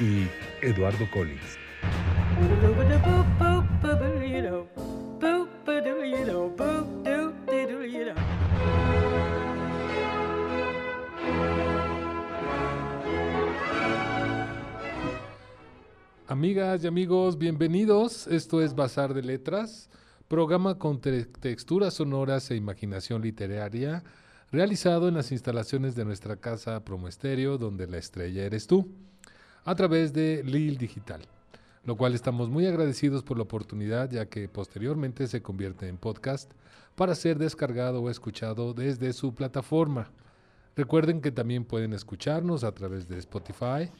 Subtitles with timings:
[0.00, 0.28] y
[0.64, 1.58] Eduardo Collins.
[16.28, 18.26] Amigas y amigos, bienvenidos.
[18.28, 19.90] Esto es Bazar de Letras,
[20.28, 24.04] programa con texturas sonoras e imaginación literaria,
[24.52, 28.94] realizado en las instalaciones de nuestra casa Promoesterio, donde la estrella eres tú,
[29.68, 31.20] a través de Lil Digital,
[31.84, 36.50] lo cual estamos muy agradecidos por la oportunidad, ya que posteriormente se convierte en podcast
[36.96, 40.10] para ser descargado o escuchado desde su plataforma.
[40.74, 43.90] Recuerden que también pueden escucharnos a través de Spotify,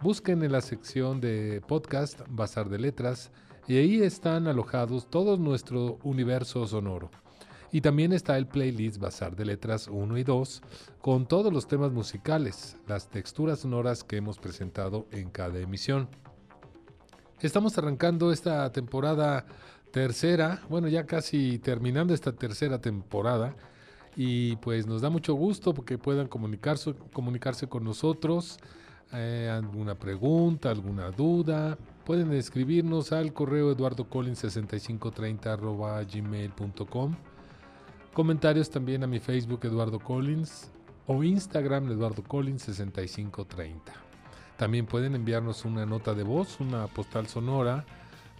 [0.00, 3.32] Busquen en la sección de podcast Bazar de Letras
[3.66, 7.10] y ahí están alojados todo nuestro universo sonoro.
[7.70, 10.62] Y también está el playlist Bazar de Letras 1 y 2
[11.00, 16.08] con todos los temas musicales, las texturas sonoras que hemos presentado en cada emisión.
[17.40, 19.44] Estamos arrancando esta temporada
[19.90, 23.54] tercera, bueno ya casi terminando esta tercera temporada
[24.16, 28.58] y pues nos da mucho gusto porque puedan comunicarse, comunicarse con nosotros
[29.12, 37.16] eh, alguna pregunta, alguna duda, pueden escribirnos al correo eduardocollins6530 gmail.com.
[38.12, 40.70] Comentarios también a mi Facebook Eduardo Collins
[41.06, 43.92] o Instagram Eduardo Collins 6530.
[44.56, 47.84] También pueden enviarnos una nota de voz, una postal sonora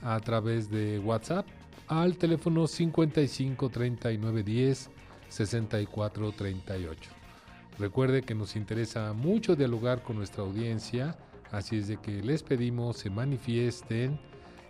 [0.02, 1.46] a través de WhatsApp
[1.86, 4.90] al teléfono 55 39 10
[5.28, 7.10] 64 38.
[7.78, 11.16] Recuerde que nos interesa mucho dialogar con nuestra audiencia,
[11.52, 14.18] así es de que les pedimos se manifiesten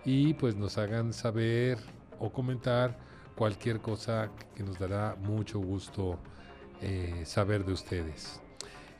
[0.04, 1.78] y pues nos hagan saber
[2.18, 2.98] o comentar
[3.38, 6.18] cualquier cosa que nos dará mucho gusto
[6.82, 8.40] eh, saber de ustedes.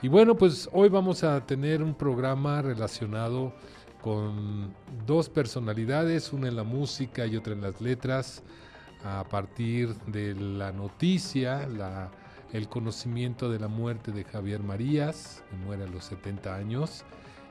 [0.01, 3.53] Y bueno, pues hoy vamos a tener un programa relacionado
[4.01, 4.73] con
[5.05, 8.45] dos personalidades, una en la música y otra en las letras,
[9.05, 12.11] a partir de la noticia, la
[12.53, 17.05] el conocimiento de la muerte de Javier Marías, que muere a los 70 años,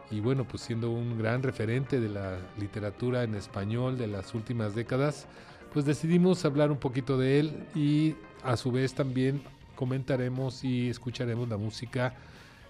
[0.09, 4.73] y bueno, pues siendo un gran referente de la literatura en español de las últimas
[4.73, 5.27] décadas,
[5.73, 9.41] pues decidimos hablar un poquito de él y a su vez también
[9.75, 12.13] comentaremos y escucharemos la música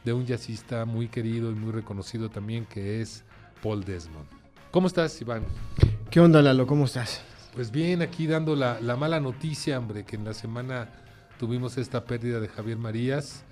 [0.04, 3.24] de un jazzista muy querido y muy reconocido también que es
[3.62, 4.28] Paul Desmond.
[4.72, 5.44] ¿Cómo estás, Iván?
[6.10, 6.68] ¿Qué onda, Lalo?
[6.68, 7.22] ¿Cómo estás?
[7.54, 10.90] Pues bien, aquí dando la, la mala noticia, hombre, que en la semana
[11.40, 13.44] tuvimos esta pérdida de Javier Marías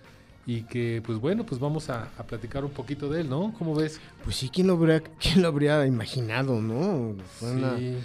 [0.45, 3.53] y que pues bueno, pues vamos a, platicar un poquito de él, ¿no?
[3.57, 3.99] ¿Cómo ves?
[4.23, 7.15] Pues sí, ¿quién lo habría, quién lo habría imaginado, no?
[7.39, 7.99] Fue una eh,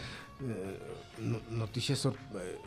[1.50, 2.58] noticia eh,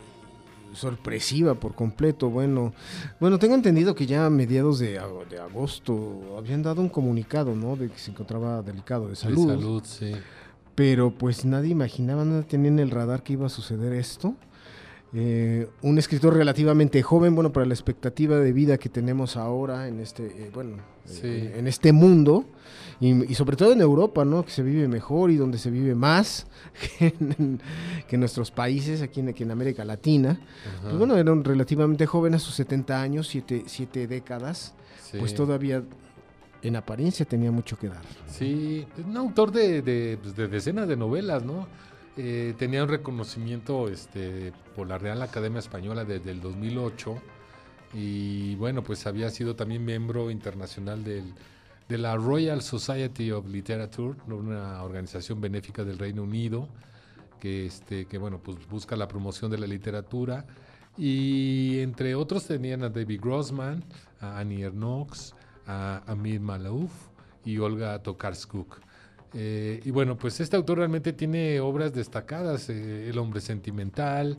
[0.74, 2.30] sorpresiva por completo.
[2.30, 2.74] Bueno,
[3.19, 5.00] bueno, tengo entendido que ya a mediados de,
[5.30, 7.75] de, agosto habían dado un comunicado, ¿no?
[7.75, 9.47] De que se encontraba delicado de salud.
[9.50, 10.12] De salud, sí.
[10.75, 14.36] Pero pues nadie imaginaba, nadie tenía en el radar que iba a suceder esto.
[15.16, 20.00] Eh, un escritor relativamente joven, bueno, para la expectativa de vida que tenemos ahora en
[20.00, 20.78] este, eh, bueno,
[21.22, 22.46] eh, en este mundo
[23.00, 24.44] y, sobre todo en Europa, ¿no?
[24.44, 26.47] Que se vive mejor y donde se vive más
[27.00, 30.40] que en, nuestros países, aquí en, América Latina.
[30.81, 34.73] Pues bueno, era un relativamente joven a sus 70 años, siete, siete décadas,
[35.19, 35.84] pues todavía
[36.63, 38.02] en apariencia tenía mucho que dar.
[38.28, 41.68] Sí, un autor de, de, pues, de decenas de novelas, ¿no?
[42.16, 47.16] Eh, tenía un reconocimiento este, por la Real Academia Española desde el 2008
[47.94, 51.34] y bueno, pues había sido también miembro internacional del,
[51.90, 56.67] de la Royal Society of Literature, una organización benéfica del Reino Unido
[57.40, 60.46] que, este, que bueno, pues busca la promoción de la literatura
[60.97, 63.84] y entre otros tenían a David Grossman,
[64.22, 65.34] a Annie Ernaux,
[65.66, 66.91] a Amir Malouf
[67.43, 68.79] y Olga Tokarskuk.
[69.34, 74.38] Eh, y bueno, pues este autor realmente tiene obras destacadas, eh, El hombre sentimental,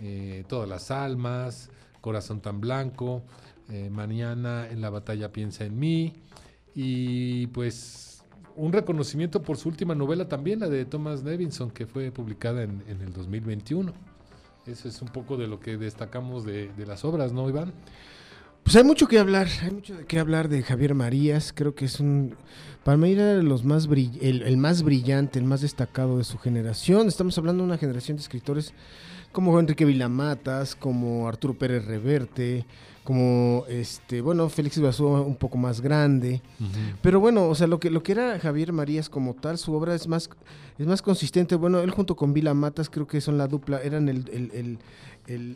[0.00, 1.70] eh, Todas las almas,
[2.00, 3.22] Corazón tan blanco,
[3.90, 6.22] Mañana en la batalla piensa en mí,
[6.72, 8.22] y pues
[8.54, 12.82] un reconocimiento por su última novela también, la de Thomas Nevinson, que fue publicada en,
[12.86, 13.92] el 2021.
[14.66, 17.72] Eso es un poco de lo que destacamos de, de las obras, ¿no, Iván?
[18.66, 21.52] Pues hay mucho que hablar, hay mucho de qué hablar de Javier Marías.
[21.54, 22.34] Creo que es un,
[22.82, 27.06] para mí era los más el, el, más brillante, el más destacado de su generación.
[27.06, 28.74] Estamos hablando de una generación de escritores
[29.30, 32.66] como Enrique Vilamatas, como Arturo Pérez Reverte,
[33.04, 36.42] como este, bueno, Félix Basú un poco más grande.
[37.02, 39.94] Pero bueno, o sea, lo que, lo que era Javier Marías como tal, su obra
[39.94, 40.28] es más,
[40.76, 41.54] es más consistente.
[41.54, 44.80] Bueno, él junto con Vila Matas creo que son la dupla, eran el, el,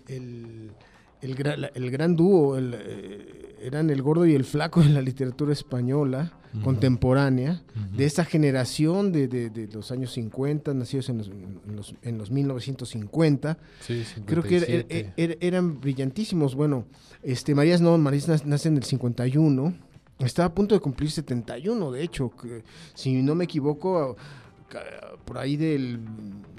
[0.07, 0.71] el,
[1.23, 5.53] el el, el gran dúo, eh, eran el gordo y el flaco en la literatura
[5.53, 6.33] española
[6.65, 7.63] contemporánea,
[7.97, 12.31] de esa generación de, de, los años 50, nacidos en los, en los, en los
[12.31, 13.59] 1950.
[14.27, 16.55] Creo que er, er, er, eran brillantísimos.
[16.55, 16.87] Bueno,
[17.23, 19.75] este Marías no, Marías nace en el 51.
[20.19, 22.63] Estaba a punto de cumplir 71, de hecho, que,
[22.95, 24.17] si no me equivoco,
[25.31, 26.01] por ahí del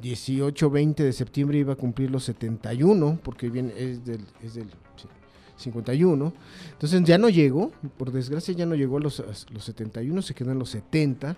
[0.02, 4.68] 18, 20 de septiembre iba a cumplir los 71, porque bien es del, es del
[5.58, 6.34] 51.
[6.72, 9.22] Entonces ya no llegó, por desgracia ya no llegó a los,
[9.52, 11.36] los 71, se quedó en los 70.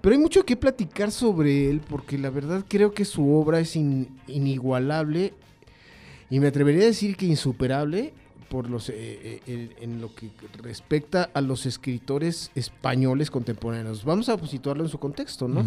[0.00, 3.74] Pero hay mucho que platicar sobre él, porque la verdad creo que su obra es
[3.74, 5.34] inigualable
[6.30, 8.14] y me atrevería a decir que insuperable
[8.48, 10.30] por los eh, eh, en lo que
[10.62, 14.04] respecta a los escritores españoles contemporáneos.
[14.04, 15.64] Vamos a situarlo en su contexto, ¿no?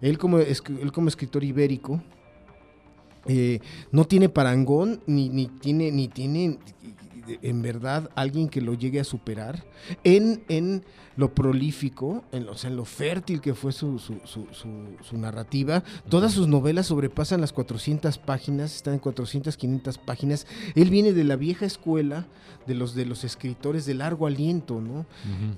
[0.00, 2.02] Él como él como escritor ibérico
[3.26, 3.60] eh,
[3.92, 6.58] no tiene parangón ni, ni tiene ni tiene
[7.42, 9.64] en verdad alguien que lo llegue a superar
[10.04, 10.84] en, en
[11.16, 15.84] lo prolífico, en lo, en lo fértil que fue su, su, narrativa.
[16.08, 20.46] Todas sus novelas sobrepasan las 400 páginas, están en 400, 500 páginas.
[20.74, 22.26] Él viene de la vieja escuela
[22.66, 25.06] de los, de los escritores de largo aliento, ¿no?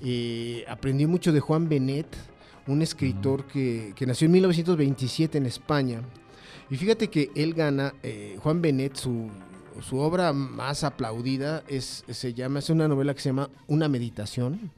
[0.01, 2.07] Eh, aprendió mucho de Juan Benet,
[2.67, 6.01] un escritor que, nació en 1927 en España.
[6.69, 9.29] Y fíjate que él gana, eh, Juan Benet, su,
[9.81, 14.71] su obra más aplaudida es, se llama, es una novela que se llama Una meditación,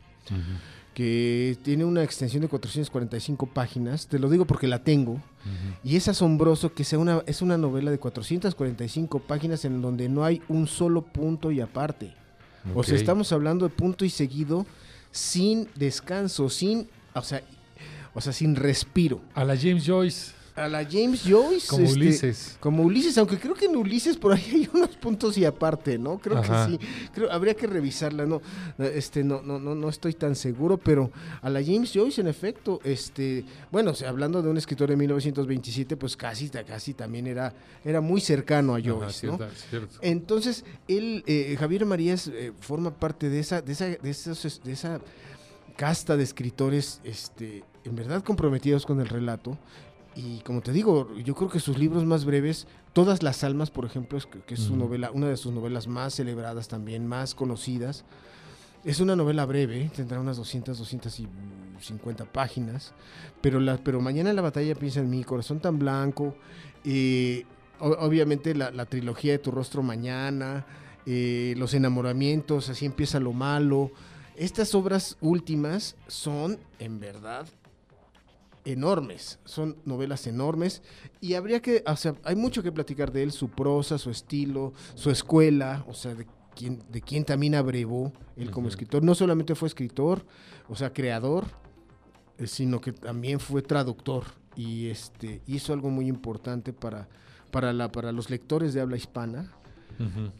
[0.93, 5.21] que tiene una extensión de 445 páginas, te lo digo porque la tengo,
[5.83, 10.25] y es asombroso que sea una, es una novela de 445 páginas en donde no
[10.25, 12.13] hay un solo punto y aparte.
[12.75, 14.65] O sea, estamos hablando de punto y seguido,
[15.11, 17.41] sin descanso, sin, o sea,
[18.13, 19.21] o sea, sin respiro.
[19.35, 21.67] A la James Joyce a la James Joyce.
[21.67, 22.57] Como este, Ulises.
[22.59, 26.17] Como Ulises, aunque creo que en Ulises por ahí hay unos puntos y aparte, ¿no?
[26.17, 26.79] Creo que sí.
[27.13, 28.41] Creo, habría que revisarla, no,
[28.79, 31.11] este, no, no, no, no estoy tan seguro, pero
[31.41, 36.17] a la James Joyce, en efecto, este, bueno, hablando de un escritor de 1927, pues
[36.17, 37.53] casi, casi también era,
[37.85, 39.37] era muy cercano a Joyce, ¿no?
[40.01, 44.71] Entonces, él, eh, Javier Marías eh, forma parte de esa, de esa, de esos, de
[44.71, 44.99] esa
[45.75, 49.57] casta de escritores, este, en verdad comprometidos con el relato
[50.17, 52.67] y como te digo, yo creo que sus libros más breves,
[52.97, 54.17] Todas las almas, por ejemplo,
[54.47, 58.05] que es su novela, una de sus novelas más celebradas también, más conocidas.
[58.83, 62.93] Es una novela breve, tendrá unas 200, 250 páginas,
[63.39, 66.35] pero, la, pero mañana la batalla piensa en mi corazón tan blanco,
[66.85, 67.45] eh,
[67.79, 70.65] obviamente la, trilogía de Tu rostro mañana,
[71.05, 73.91] eh, Los enamoramientos, así empieza lo malo.
[74.35, 77.45] Estas obras últimas son, en verdad,
[78.67, 80.81] enormes, son novelas enormes
[81.21, 84.73] y habría que, o sea, hay mucho que platicar de él, su prosa, su estilo,
[84.95, 89.03] su escuela, o sea, de quién, de quién también abrevó él como escritor.
[89.03, 90.25] No solamente fue escritor,
[90.67, 91.45] o sea, creador,
[92.37, 97.07] eh, sino que también fue traductor y este hizo algo muy importante para,
[97.51, 99.53] para, la, para los lectores de habla hispana.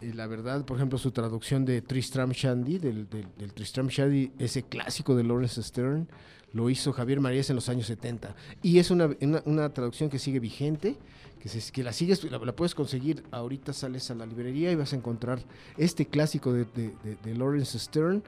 [0.01, 4.31] Y la verdad, por ejemplo, su traducción de Tristram Shandy, del, del, del Tristram Shandy,
[4.37, 6.07] ese clásico de Lawrence Stern,
[6.53, 8.35] lo hizo Javier Marías en los años 70.
[8.61, 9.09] Y es una,
[9.45, 10.95] una, traducción que sigue vigente,
[11.39, 14.93] que, se, que la sigues, la, puedes conseguir, ahorita sales a la librería y vas
[14.93, 15.39] a encontrar
[15.77, 18.23] este clásico de, de, Lawrence Stern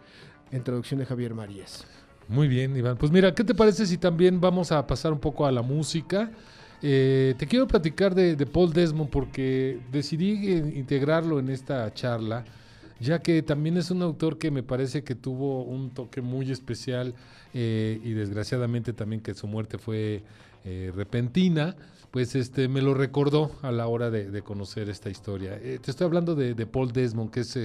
[0.52, 1.86] en traducción de Javier Marías.
[2.28, 2.98] Muy bien, Iván.
[2.98, 6.32] Pues mira, ¿qué te parece si también vamos a pasar un poco a la música?
[6.82, 12.46] Eh, te quiero platicar de, Paul Desmond porque decidí integrarlo en esta charla,
[13.00, 17.14] ya que también es un autor que me parece que tuvo un toque muy especial
[17.54, 20.24] eh, y desgraciadamente también que su muerte fue
[20.64, 21.76] eh, repentina,
[22.12, 25.60] pues este me lo recordó a la hora de, conocer esta historia.
[25.62, 27.58] Eh, te estoy hablando de, Paul Desmond, que es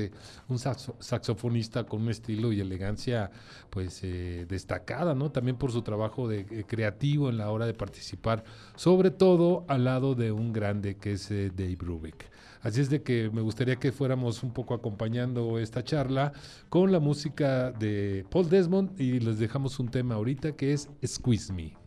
[0.48, 3.30] un saxofonista con un estilo y elegancia
[3.70, 5.30] pues destacada, ¿no?
[5.30, 8.44] También por su trabajo de, creativo en la hora de participar,
[8.76, 12.34] sobre todo al lado de un grande que es Dave Brubeck.
[12.64, 16.32] Así es de que me gustaría que fuéramos un poco acompañando esta charla
[16.70, 21.52] con la música de Paul Desmond y les dejamos un tema ahorita que es Squeeze
[21.52, 21.83] Me.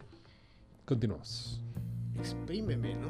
[0.88, 1.62] Continuamos.
[2.18, 3.10] Exprímeme, ¿no?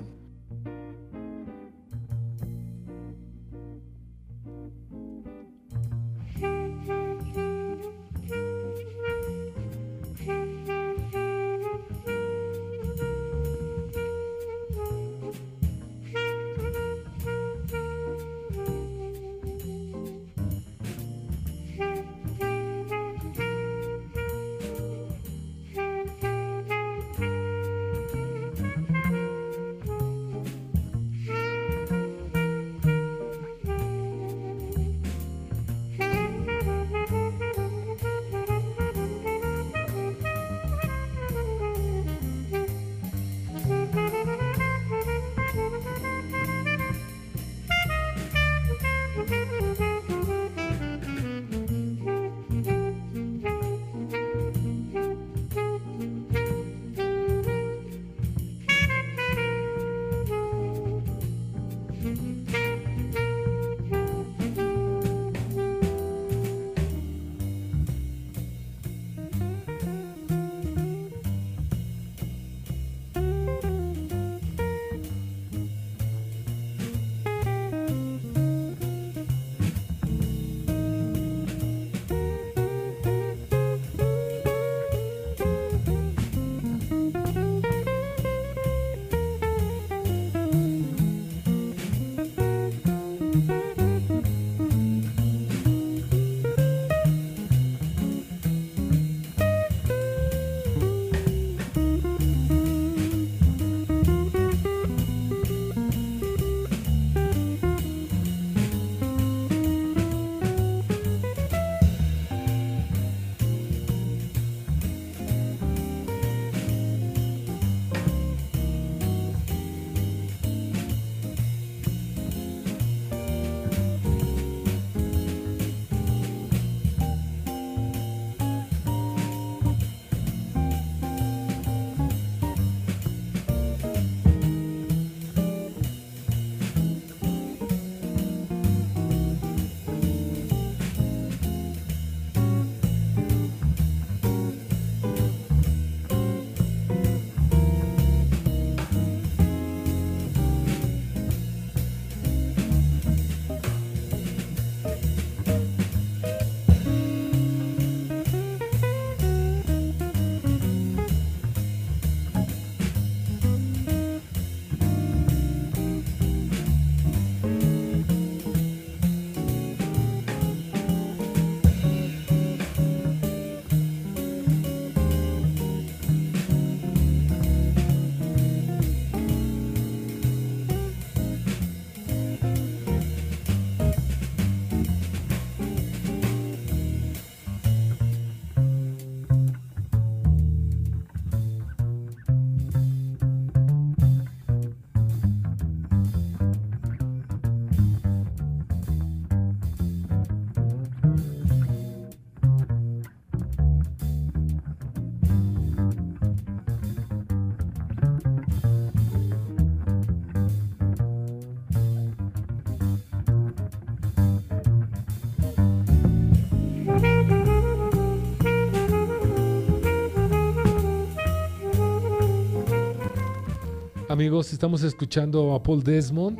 [224.17, 226.39] Amigos, estamos escuchando a Paul Desmond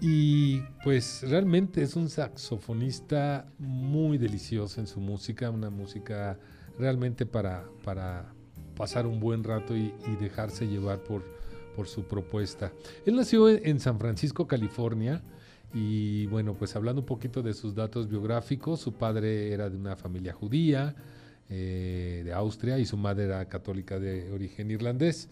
[0.00, 6.36] y pues realmente es un saxofonista muy delicioso en su música, una música
[6.80, 8.34] realmente para, para
[8.76, 11.22] pasar un buen rato y, dejarse llevar por,
[11.76, 12.72] por su propuesta.
[13.06, 15.22] Él nació en San Francisco, California.
[15.72, 19.94] Y bueno, pues hablando un poquito de sus datos biográficos, su padre era de una
[19.94, 20.96] familia judía
[21.48, 25.28] eh, de Austria y su madre era católica de origen irlandés.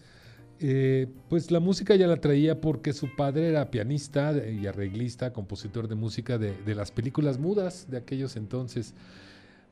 [0.63, 5.87] Eh, pues la música ya la traía porque su padre era pianista y arreglista, compositor
[5.87, 8.93] de música de, las películas mudas de aquellos entonces.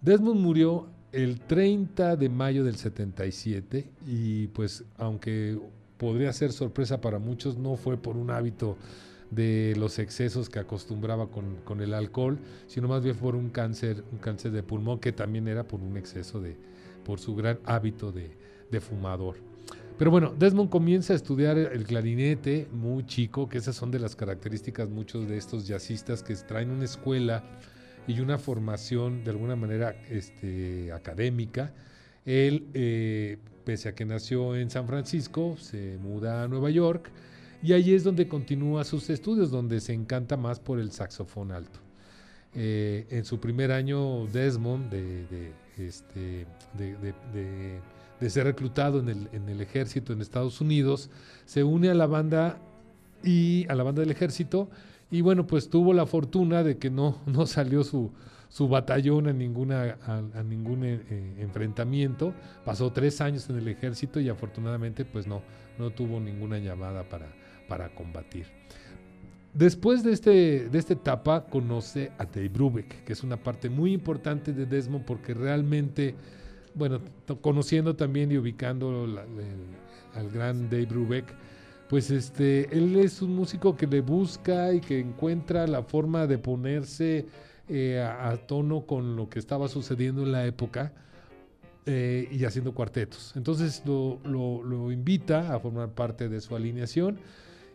[0.02, 5.60] Desmond murió el 30 de mayo del 77 y pues aunque
[6.00, 8.76] podría ser sorpresa para muchos, no fue por un hábito
[9.30, 14.18] de los excesos que acostumbraba con, el alcohol, sino más bien por un cáncer, un
[14.18, 16.58] cáncer de pulmón que también era por un exceso de,
[17.06, 19.49] por su gran hábito de fumador.
[20.00, 24.16] Pero bueno, Desmond comienza a estudiar el clarinete muy chico, que esas son de las
[24.16, 27.44] características muchos de estos jazzistas que traen una escuela
[28.08, 31.74] y una formación de alguna manera este, académica.
[32.26, 37.12] Él, eh, pese a que nació en San Francisco, se muda a Nueva York
[37.62, 41.82] y ahí es donde continúa sus estudios, donde se encanta más por el saxofón alto.
[42.56, 46.46] Eh, en su primer año, Desmond, de, este,
[46.78, 47.82] de,
[48.28, 51.10] ser reclutado en el, en el, ejército en Estados Unidos,
[51.46, 52.60] se une a la banda
[53.24, 54.70] y a la banda del ejército
[55.12, 58.12] y bueno, pues tuvo la fortuna de que no, no salió su,
[58.50, 62.34] su batallón a, ninguna, a, ningún eh, eh, enfrentamiento.
[62.66, 65.42] Pasó tres años en el ejército y afortunadamente pues no,
[65.78, 67.28] no tuvo ninguna llamada para,
[67.68, 68.48] para combatir.
[69.54, 73.94] Después de, este, de esta etapa conoce a Dave Brubeck, que es una parte muy
[73.94, 76.14] importante de Desmond porque realmente,
[76.74, 77.02] bueno,
[77.42, 79.06] conociendo también y ubicando
[80.16, 81.26] al gran Dave Brubeck,
[81.90, 86.38] pues este, él es un músico que le busca y que encuentra la forma de
[86.38, 87.26] ponerse
[87.68, 90.94] eh, a, tono con lo que estaba sucediendo en la época
[91.88, 93.34] eh, y haciendo cuartetos.
[93.36, 97.18] Entonces lo, lo, invita a formar parte de su alineación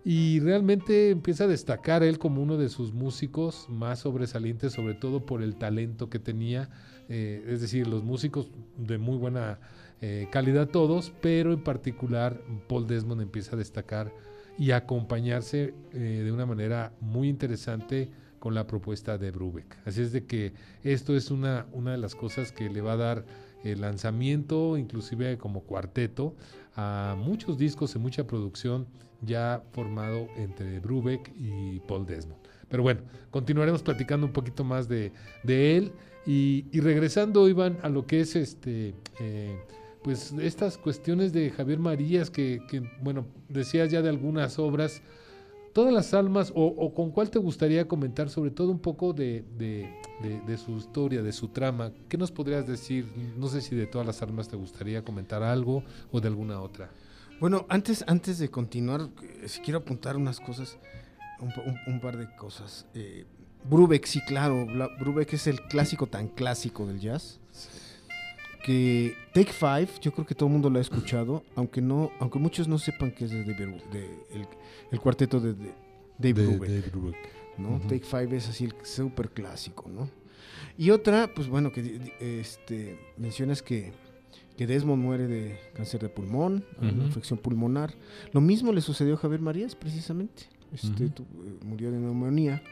[0.05, 5.25] y realmente empieza a destacar él como uno de sus músicos más sobresalientes, sobre todo
[5.25, 6.69] por el talento que tenía,
[7.09, 9.59] eh, es decir, los músicos de muy buena
[10.03, 14.13] eh, calidad todos, pero en particular Paul Desmond empieza a destacar
[14.59, 19.79] y a acompañarse eh, de una manera muy interesante con la propuesta de Brubeck.
[19.87, 22.97] Así es de que esto es una, una de las cosas que le va a
[22.99, 23.25] dar
[23.65, 26.35] el lanzamiento, inclusive como cuarteto,
[26.77, 28.87] a muchos discos y mucha producción
[29.23, 32.41] ya formado entre Brubeck y Paul Desmond.
[32.69, 35.13] Pero bueno, continuaremos platicando un poquito más de,
[35.45, 35.93] él
[36.27, 38.95] y, regresando, Iván, a lo que es este...
[39.21, 39.57] Eh,
[40.05, 42.61] pues estas cuestiones de Javier Marías, que,
[43.01, 45.01] bueno, decías ya de algunas obras,
[45.75, 49.45] todas las almas, o, con cuál te gustaría comentar, sobre todo un poco de,
[50.65, 53.13] su historia, de su trama, ¿qué nos podrías decir?
[53.37, 56.91] No sé si de todas las almas te gustaría comentar algo o de alguna otra.
[57.41, 60.79] Bueno, antes, antes de continuar, eh, si quiero apuntar unas cosas,
[61.41, 62.87] un, par de cosas.
[62.95, 63.27] Eh,
[63.69, 64.67] Brubeck, sí, claro,
[65.01, 67.41] Brubeck es el clásico tan clásico del jazz
[68.65, 72.39] que Take Five, yo creo que todo el mundo lo ha escuchado, aunque no, aunque
[72.39, 73.45] muchos no sepan que es de,
[74.91, 75.55] el, cuarteto de,
[76.19, 76.57] Dave,
[76.91, 77.15] Brubeck,
[77.59, 77.79] ¿no?
[77.81, 80.09] Take Five es así el súper clásico, ¿no?
[80.79, 83.93] Y otra, pues bueno, que este, mencionas que,
[84.57, 87.95] que Desmond muere de cáncer de pulmón, infección pulmonar.
[88.33, 90.45] Lo mismo le sucedió a Javier Marías, precisamente.
[90.73, 91.11] Este, eh,
[91.63, 92.63] murió de neumonía.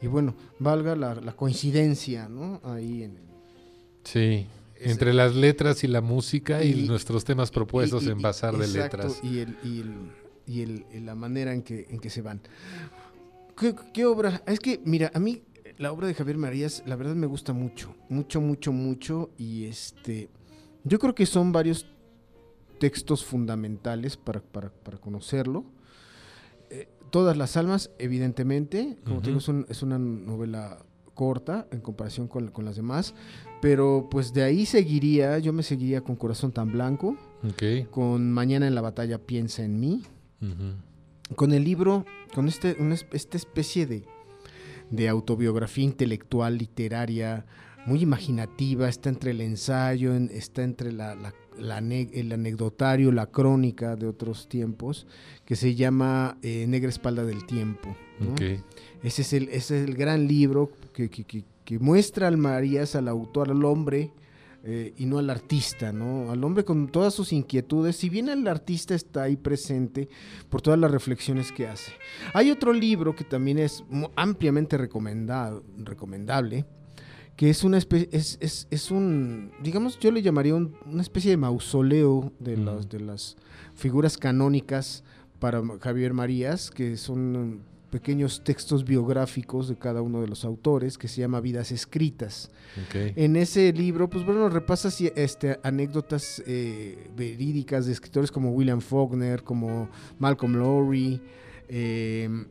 [0.00, 2.60] Y bueno, valga la, la coincidencia, ¿no?
[2.64, 3.18] Ahí en...
[4.02, 4.46] Sí.
[4.84, 9.20] Entre las letras y la música y, nuestros temas propuestos en Bazar de Letras.
[9.22, 12.40] Y, el, y, el, y la manera en que, en que se van.
[13.92, 14.42] ¿Qué, obra?
[14.46, 15.42] Es que, mira, a mí
[15.78, 17.94] la obra de Javier Marías, la verdad me gusta mucho.
[18.08, 19.30] Mucho, mucho, mucho.
[19.38, 20.28] Y este.
[20.84, 21.86] Yo creo que son varios
[22.80, 25.64] textos fundamentales para, para, para conocerlo.
[26.70, 28.96] Eh, todas las almas, evidentemente.
[29.04, 33.14] Como te digo, es, es una novela corta en comparación con, con, las demás,
[33.60, 37.16] pero pues de ahí seguiría, yo me seguiría con Corazón tan Blanco,
[37.90, 40.02] con Mañana en la batalla piensa en mí,
[41.36, 42.76] con el libro, con este,
[43.12, 44.04] esta especie de,
[44.90, 47.46] de autobiografía intelectual, literaria,
[47.86, 51.16] muy imaginativa, está entre el ensayo, está entre la,
[51.58, 55.06] el anecdotario, la crónica de otros tiempos,
[55.44, 57.96] que se llama eh, Negra Espalda del Tiempo.
[59.02, 63.50] Ese, es el, ese es el gran libro que, que, muestra al Marías, al autor,
[63.50, 64.12] al hombre,
[64.64, 66.30] eh, y no al artista, ¿no?
[66.30, 70.08] Al hombre con todas sus inquietudes, si bien el artista está ahí presente
[70.48, 71.92] por todas las reflexiones que hace.
[72.32, 73.82] Hay otro libro que también es
[74.14, 76.64] ampliamente recomendado, recomendable,
[77.34, 78.38] que es una especie, es,
[78.70, 83.36] es, un, digamos, yo le llamaría una especie de mausoleo de, las, de las
[83.74, 85.02] figuras canónicas
[85.40, 91.08] para Javier Marías, que son pequeños textos biográficos de cada uno de los autores que
[91.08, 92.50] se llama Vidas Escritas.
[92.94, 99.42] En ese libro, pues bueno, repasa este, anécdotas eh, verídicas de escritores como William Faulkner,
[99.42, 101.20] como Malcolm Lowry,
[101.68, 102.46] em,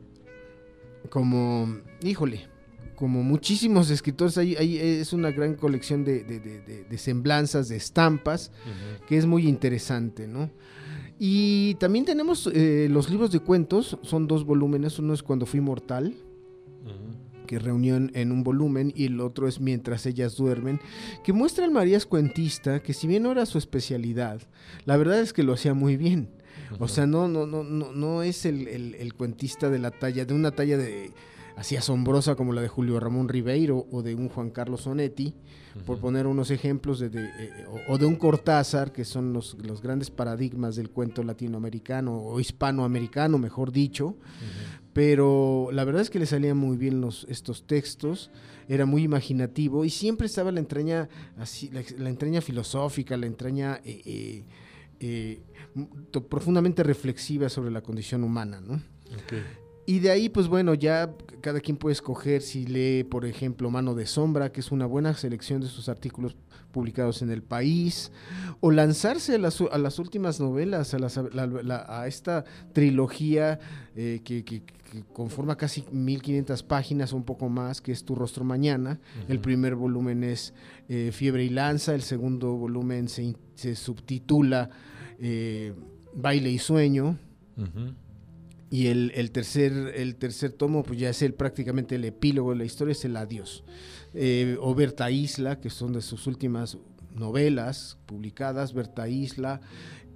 [1.10, 2.48] como, híjole,
[2.94, 8.52] como muchísimos escritores, ahí, es una gran colección de, semblanzas, de estampas,
[9.08, 10.52] que es muy interesante, ¿no?
[11.18, 15.60] Y también tenemos eh, los libros de cuentos, son dos volúmenes, uno es Cuando fui
[15.60, 16.14] mortal,
[17.46, 20.80] que reunió en, un volumen, y el otro es Mientras ellas duermen,
[21.22, 24.40] que muestra al Marías cuentista, que si bien no era su especialidad,
[24.84, 26.28] la verdad es que lo hacía muy bien.
[26.78, 30.32] O sea, no, no, no, no, no es el, el, cuentista de la talla, de
[30.32, 31.10] una talla de
[31.56, 35.34] así asombrosa como la de Julio Ramón Ribeiro o de un Juan Carlos Sonetti,
[35.86, 40.10] por poner unos ejemplos, de, eh, o, de un Cortázar, que son los, los, grandes
[40.10, 44.16] paradigmas del cuento latinoamericano o hispanoamericano, mejor dicho.
[44.92, 48.30] Pero la verdad es que le salían muy bien los, estos textos,
[48.68, 54.44] era muy imaginativo y siempre estaba la entraña, así, la, entraña filosófica, la entraña eh,
[55.00, 55.40] eh,
[56.28, 58.82] profundamente reflexiva sobre la condición humana, ¿no?
[59.92, 63.94] Y de ahí, pues bueno, ya cada quien puede escoger si lee, por ejemplo, Mano
[63.94, 66.34] de Sombra, que es una buena selección de sus artículos
[66.70, 68.10] publicados en el país,
[68.60, 73.60] o lanzarse a las, a las últimas novelas, a, a esta trilogía
[73.94, 74.62] eh, que,
[75.12, 78.98] conforma casi 1500 páginas o un poco más, que es Tu Rostro Mañana.
[79.28, 80.54] El primer volumen es
[80.88, 84.70] eh, Fiebre y Lanza, el segundo volumen se, se subtitula
[85.18, 85.74] eh,
[86.14, 87.18] Baile y Sueño.
[88.72, 92.64] Y el, tercer, el tercer tomo, pues ya es el, prácticamente el epílogo de la
[92.64, 93.64] historia, es el adiós.
[94.14, 96.78] Eh, o Berta Isla, que son de sus últimas
[97.14, 99.60] novelas publicadas, Berta Isla,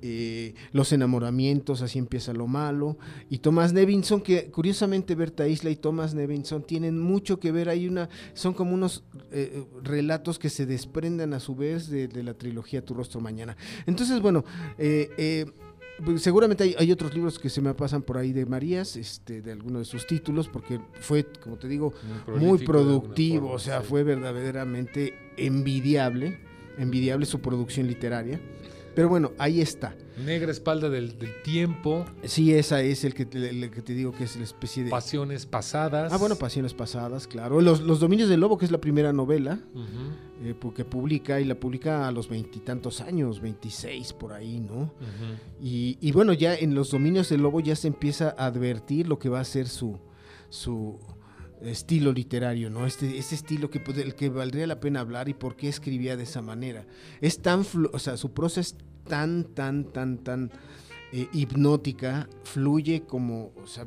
[0.00, 2.96] eh, Los enamoramientos, así empieza lo malo,
[3.28, 7.86] y Thomas Nevinson, que curiosamente Berta Isla y Thomas Nevinson tienen mucho que ver, hay
[7.86, 12.32] una, son como unos eh, relatos que se desprenden a su vez de, de, la
[12.32, 13.54] trilogía Tu rostro mañana.
[13.86, 14.44] Entonces, bueno,
[14.78, 15.65] eh, pues,
[16.18, 19.80] seguramente hay, otros libros que se me pasan por ahí de Marías, este, de algunos
[19.80, 21.92] de sus títulos, porque fue, como te digo,
[22.38, 26.38] muy, productivo, o sea, fue verdaderamente envidiable,
[26.78, 28.40] envidiable su producción literaria.
[28.96, 29.94] Pero bueno, ahí está.
[30.24, 32.06] Negra espalda del, tiempo.
[32.24, 34.90] Sí, esa es el que, te, que te digo que es la especie de...
[34.90, 36.10] Pasiones pasadas.
[36.10, 37.60] Ah, bueno, Pasiones pasadas, claro.
[37.60, 39.60] Los, los Dominios del Lobo, que es la primera novela
[40.42, 44.94] eh, que publica, y la publica a los veintitantos años, 26 por ahí, ¿no?
[45.60, 49.18] y, y, bueno, ya en Los Dominios del Lobo ya se empieza a advertir lo
[49.18, 49.98] que va a ser su...
[50.48, 50.98] su
[51.68, 52.86] estilo literario, ¿no?
[52.86, 56.24] Este, este estilo que, el que valdría la pena hablar y por qué escribía de
[56.24, 56.86] esa manera.
[57.20, 60.50] Es tan, o sea, su prosa es tan, tan, tan, tan
[61.12, 63.86] eh, hipnótica, fluye como, o sea,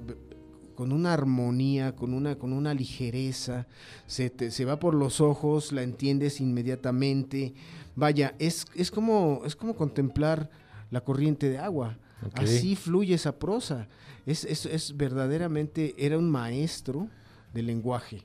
[0.76, 3.68] con una armonía, con una, con una ligereza,
[4.08, 7.54] se, se va por los ojos, la entiendes inmediatamente.
[7.96, 10.50] Vaya, es, es, como, es como contemplar
[10.90, 11.98] la corriente de agua.
[12.34, 13.88] Así fluye esa prosa.
[14.26, 17.10] Es, es, es verdaderamente, era un maestro
[17.54, 18.24] del lenguaje.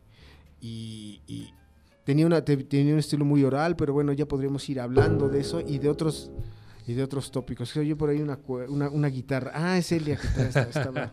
[0.60, 1.20] Y,
[2.04, 5.60] tenía, una, tenía un estilo muy oral, pero bueno, ya podríamos ir hablando de eso
[5.60, 6.30] y de otros
[6.86, 7.74] y de otros tópicos.
[7.76, 9.52] Oye por ahí una, una, guitarra.
[9.54, 11.12] Ah, es Elia que estaba,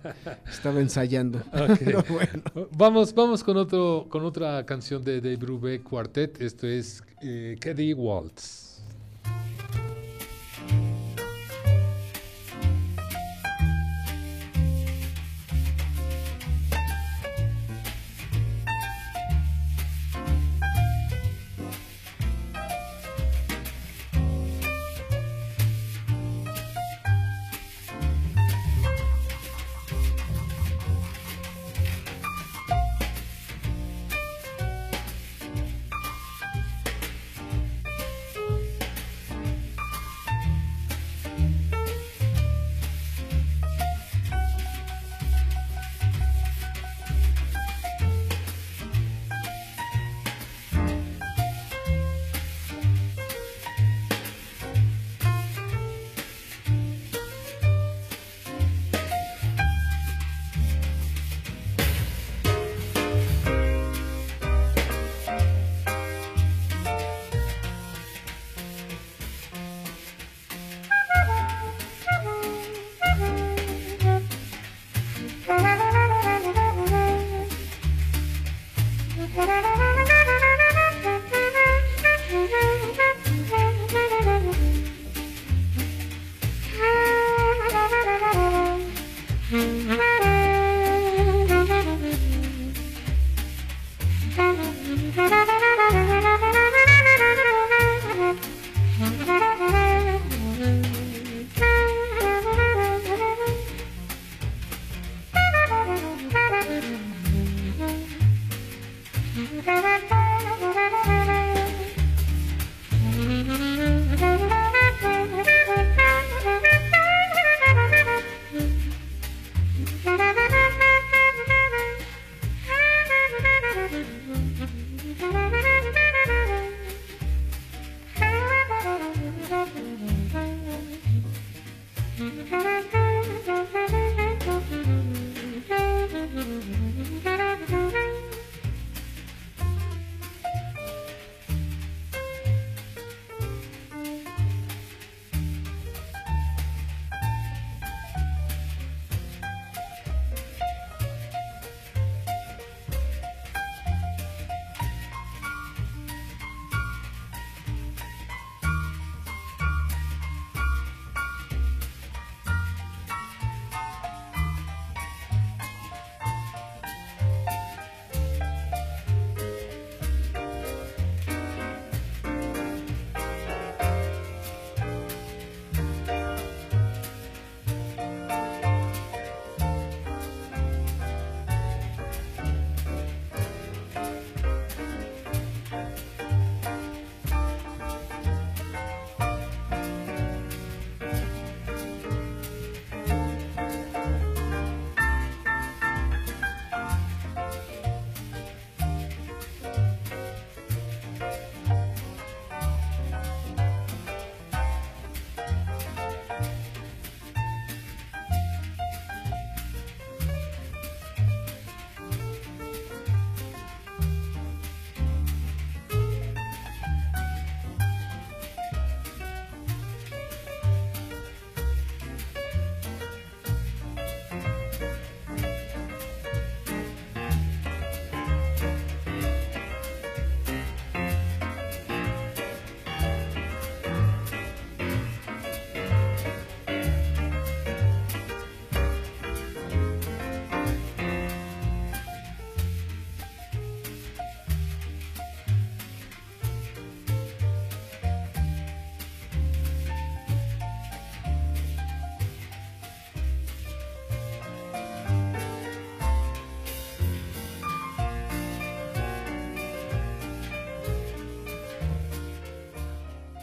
[0.50, 1.42] estaba ensayando.
[2.78, 6.42] Vamos, vamos con, otro, con otra canción de Dave Brubeck Quartet.
[6.42, 8.71] Esto es eh, Caddy Waltz.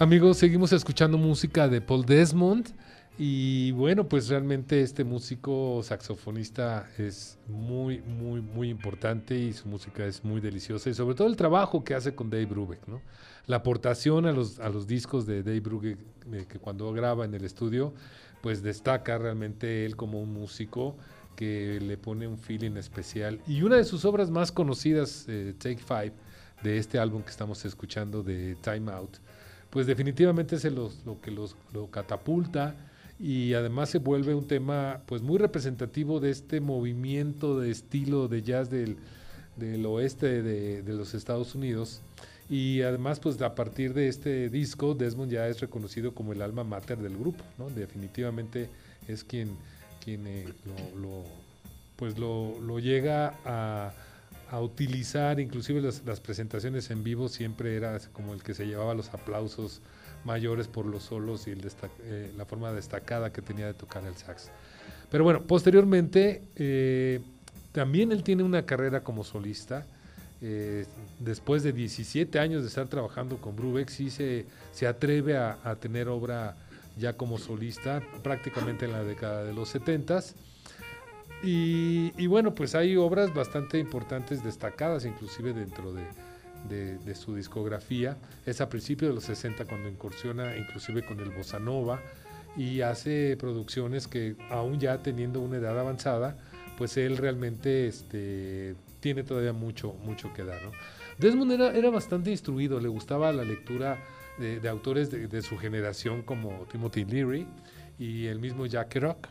[0.01, 2.69] Amigos, seguimos escuchando música de Paul Desmond.
[3.19, 10.07] Y bueno, pues realmente este músico saxofonista es muy, muy, muy importante y su música
[10.07, 10.89] es muy deliciosa.
[10.89, 13.03] Y sobre todo el trabajo que hace con Dave Brubeck, ¿no?
[13.47, 15.99] La aportación a los, a los discos de Dave Brubeck,
[16.33, 17.93] eh, que cuando graba en el estudio,
[18.41, 20.97] pues destaca realmente él como un músico
[21.35, 23.41] que le pone un feeling especial.
[23.49, 26.13] Y una de sus obras más conocidas, eh, Take Five,
[26.63, 29.19] de este álbum que estamos escuchando de Time Out,
[29.70, 32.74] pues definitivamente es lo que los, lo catapulta
[33.20, 38.42] y además se vuelve un tema pues muy representativo de este movimiento de estilo de
[38.42, 38.96] jazz del,
[39.57, 42.00] del oeste de, de, los Estados Unidos
[42.48, 46.64] y además pues a partir de este disco Desmond ya es reconocido como el alma
[46.64, 47.68] mater del grupo, ¿no?
[47.70, 48.70] definitivamente
[49.09, 49.50] es quien,
[50.02, 50.46] quien eh,
[51.96, 53.92] pues lo, lo llega a
[54.51, 59.13] a utilizar, inclusive las, presentaciones en vivo siempre era como el que se llevaba los
[59.13, 59.83] aplausos
[60.25, 64.51] mayores por los solos y eh, la forma destacada que tenía de tocar el sax.
[65.11, 67.21] Pero bueno, posteriormente eh,
[67.73, 69.87] también él tiene una carrera como solista.
[70.41, 70.87] Eh,
[71.19, 75.77] después de 17 años de estar trabajando con Brubeck, sí se, se atreve a, a,
[75.77, 76.57] tener obra
[76.97, 80.35] ya como solista, prácticamente en la década de los 70s.
[81.42, 86.03] Y, y, bueno, pues hay obras bastante importantes, destacadas inclusive dentro de,
[86.68, 88.16] de, de, su discografía.
[88.44, 92.01] Es a principios de los 60 cuando incursiona inclusive con el Bossa Nova
[92.57, 96.37] y hace producciones que aún ya teniendo una edad avanzada,
[96.77, 100.62] pues él realmente este, tiene todavía mucho, mucho que dar.
[100.62, 100.72] ¿no?
[101.18, 103.98] Desmond era, era bastante instruido, le gustaba la lectura
[104.38, 107.46] de, de autores de, su generación como Timothy Leary
[107.98, 109.29] y el mismo Jack Kerouac.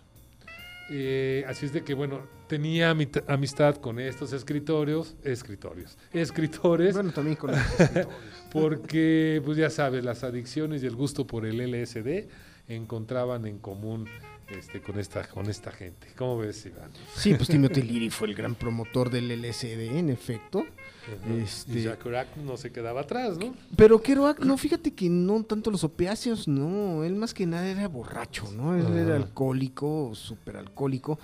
[0.89, 2.95] Eh, así es de que, bueno, tenía
[3.27, 6.93] amistad con estos escritorios, escritorios, escritores.
[6.93, 8.07] Bueno, también con los escritores.
[8.51, 12.27] porque, pues ya sabes, las adicciones y el gusto por el LSD
[12.67, 14.07] encontraban en común
[14.49, 16.07] este, con, esta, con esta gente.
[16.15, 16.91] ¿Cómo ves, Iván?
[17.15, 20.65] Sí, pues Timothy Leary fue el gran promotor del LSD, en efecto.
[21.07, 21.43] Uh -huh.
[21.43, 21.79] este...
[21.79, 23.53] Y Jack Kerouac no se quedaba atrás, ¿no?
[23.75, 27.03] Pero Kerouac, no, fíjate que no tanto los opiáceos, no.
[27.03, 28.75] Él más que nada era borracho, ¿no?
[28.75, 28.97] Él uh -huh.
[28.97, 31.19] era alcohólico, súper alcohólico.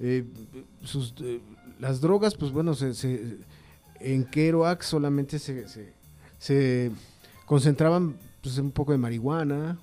[0.00, 0.24] Eh,
[0.82, 1.40] sus, eh,
[1.78, 3.38] las drogas, pues bueno, se, se,
[4.00, 5.92] en Kerouac solamente se, se,
[6.38, 6.90] se
[7.44, 8.16] concentraban
[8.46, 9.76] pues un poco de marihuana,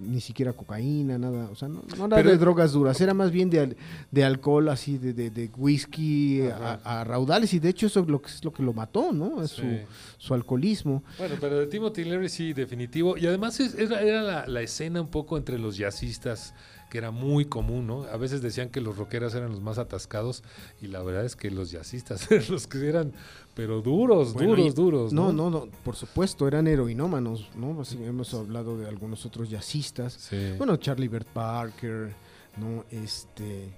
[0.00, 3.30] ni siquiera cocaína, nada, o sea, no, no era Pero- de drogas duras, era más
[3.32, 3.76] bien de,
[4.10, 8.06] de alcohol, así, de, de, de whisky a, a raudales, y de hecho eso es
[8.08, 9.42] lo que, es lo que lo mató, ¿no?
[9.42, 9.62] Es Sí.
[9.62, 11.02] su, su alcoholismo.
[11.18, 13.16] Bueno, pero de Timothy Leary sí, definitivo.
[13.18, 16.54] Y además es- era, era la, la escena un poco entre los jazzistas,
[16.90, 18.04] que era muy común, ¿no?
[18.04, 20.42] A veces decían que los rockeras eran los más atascados,
[20.80, 23.12] y la verdad es que los jazzistas eran los que eran,
[23.54, 25.12] pero duros, Bueno, duros, duros.
[25.12, 27.80] No, no, no, por supuesto, eran heroinómanos, ¿no?
[27.80, 30.12] Así hemos hablado de algunos otros jazzistas.
[30.14, 30.54] Sí.
[30.56, 32.14] Bueno, Charlie Bert Parker,
[32.56, 32.84] ¿no?
[32.90, 33.72] Este,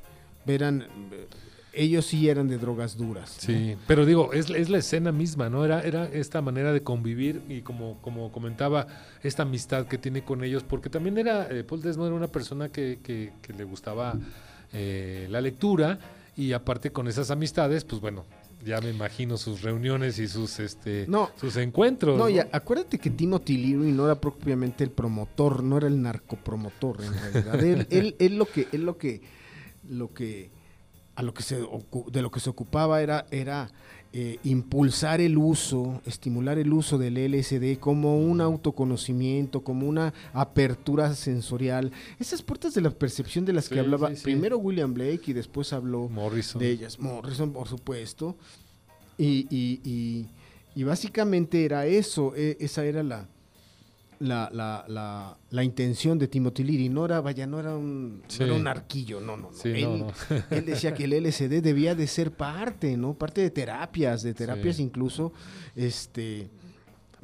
[0.46, 1.26] eran, eh,
[1.76, 3.36] ellos sí eran de drogas duras.
[3.36, 3.54] ¿no?
[3.54, 5.64] Sí, pero digo, es, es la escena misma, ¿no?
[5.64, 8.86] Era, era esta manera de convivir y como, como comentaba,
[9.22, 12.70] esta amistad que tiene con ellos, porque también era, eh, Paul Desmond era una persona
[12.70, 14.14] que, que- que le gustaba
[14.72, 15.98] eh, la lectura
[16.36, 18.24] y aparte con esas amistades, pues bueno,
[18.64, 21.30] ya me imagino sus reuniones y sus, este, No.
[21.40, 22.18] sus encuentros.
[22.18, 22.30] No, ¿no?
[22.30, 27.12] ya, acuérdate que Timothy Leary no era propiamente el promotor, no era el narcopromotor en
[27.14, 27.62] realidad.
[27.64, 29.20] él, él, él lo que, él lo que,
[29.88, 30.50] lo que,
[31.16, 33.70] a lo que se de lo que se ocupaba era, era
[34.12, 41.14] eh, impulsar el uso, estimular el uso del LSD como un autoconocimiento, como una apertura
[41.14, 41.92] sensorial.
[42.18, 44.22] Esas puertas de la percepción de las Sí, que hablaba sí, sí.
[44.22, 46.60] primero William Blake y después habló Morrison.
[46.60, 46.98] de ellas.
[46.98, 48.36] Morrison, por supuesto.
[49.18, 50.26] Y, y- y-
[50.74, 53.26] y básicamente era eso, e- esa era la,
[54.18, 56.88] la, la, la, la intención de Timothy Leary.
[56.88, 59.56] No era, vaya, no era un, no era un arquillo, no, no, no.
[59.56, 60.12] Sí, él, no, no.
[60.50, 63.14] él decía que el LSD debía de ser parte, ¿no?
[63.14, 64.82] Parte de terapias, de terapias Sí.
[64.82, 65.32] incluso,
[65.74, 66.48] este...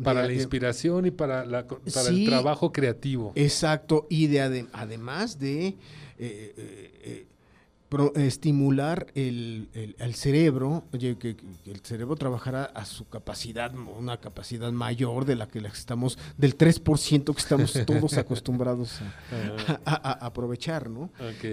[0.02, 3.32] Para de- la de- inspiración y para, la, para el trabajo creativo.
[3.34, 5.76] Exacto, y de ade- además de eh,
[6.18, 6.54] eh,
[7.04, 7.26] eh,
[7.92, 13.72] pro- estimular el, el- el cerebro, oye, que, que el cerebro trabajara a su capacidad,
[13.76, 19.94] una capacidad mayor de la que estamos, del 3% que estamos todos acostumbrados a, a-
[19.94, 21.10] a- a aprovechar, ¿no?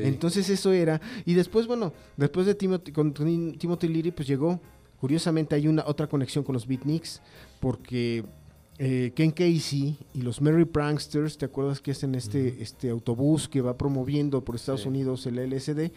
[0.08, 1.02] Entonces eso era.
[1.26, 4.62] Y después, bueno, después de Timothy, con Tim- Timothy Leary, pues llegó.
[5.00, 7.22] Curiosamente hay una otra conexión con los Beatniks,
[7.62, 8.26] porque
[8.82, 13.60] eh, Ken Casey y los Merry Pranksters, ¿te acuerdas que hacen este, este autobús que
[13.62, 14.88] va promoviendo por Estados Sí.
[14.88, 15.92] Unidos el LSD?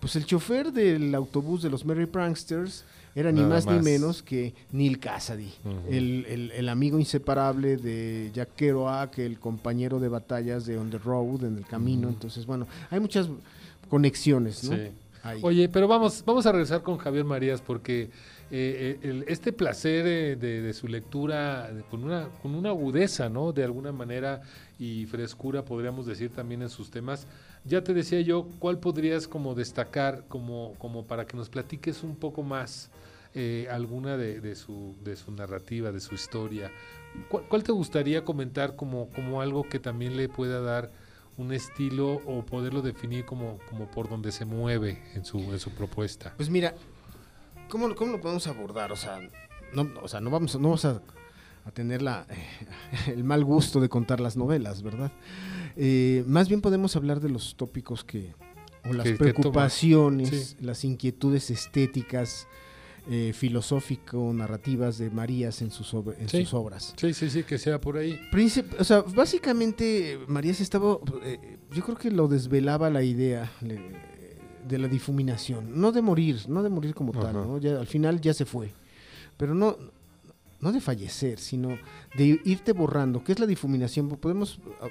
[0.00, 4.52] Pues el chofer del autobús de los Merry Pranksters era ni más, ni menos que
[4.72, 5.50] Neil Cassidy,
[5.88, 10.98] el, el- el amigo inseparable de Jack Kerouac, el compañero de batallas de On the
[10.98, 12.10] Road, en el camino.
[12.10, 13.30] Entonces, bueno, hay muchas
[13.88, 14.76] conexiones, ¿no?
[14.76, 14.82] Sí.
[15.22, 15.40] Ahí.
[15.42, 18.10] Oye, pero vamos, vamos a regresar con Javier Marías porque
[18.50, 23.28] eh, el- este placer eh, de, de su lectura de- con una, con una agudeza,
[23.28, 23.52] ¿no?
[23.52, 24.42] De alguna manera
[24.78, 27.26] y frescura, podríamos decir también en sus temas.
[27.64, 32.14] Ya te decía yo, ¿cuál podrías como destacar como, como para que nos platiques un
[32.16, 32.90] poco más
[33.34, 36.70] eh, alguna de, de su, de su narrativa, de su historia?
[37.28, 40.92] ¿Cuál, cuál te gustaría comentar como, como algo que también le pueda dar
[41.38, 45.70] un estilo o poderlo definir como, como por donde se mueve en su, en su
[45.70, 46.32] propuesta.
[46.36, 46.74] Pues mira,
[47.68, 48.92] ¿cómo, cómo lo podemos abordar?
[48.92, 49.20] O sea,
[49.74, 51.02] no, o sea, no vamos, no vamos a,
[51.64, 55.12] a tener la, eh, el mal gusto de contar las novelas, ¿verdad?
[55.76, 58.32] Eh, más bien podemos hablar de los tópicos que,
[58.88, 60.64] o las Que- que preocupaciones, Sí.
[60.64, 62.46] las inquietudes estéticas,
[63.08, 63.32] eh,
[64.00, 66.40] filosófico-narrativas de Marías en sus, ob- en Sí.
[66.44, 66.94] sus obras.
[66.96, 68.18] Sí, sí, sí, que sea por ahí.
[68.30, 74.05] Príncipe, o sea, básicamente Marías estaba, eh, yo creo que lo desvelaba la idea le-
[74.66, 77.32] de la difuminación, no de morir, no de morir como tal.
[77.32, 77.58] ¿no?
[77.58, 78.70] Ya, al final ya se fue,
[79.36, 79.76] pero no,
[80.60, 81.78] no de fallecer, sino
[82.16, 83.22] de irte borrando.
[83.22, 84.08] ¿Qué es la difuminación?
[84.08, 84.88] Podemos ah,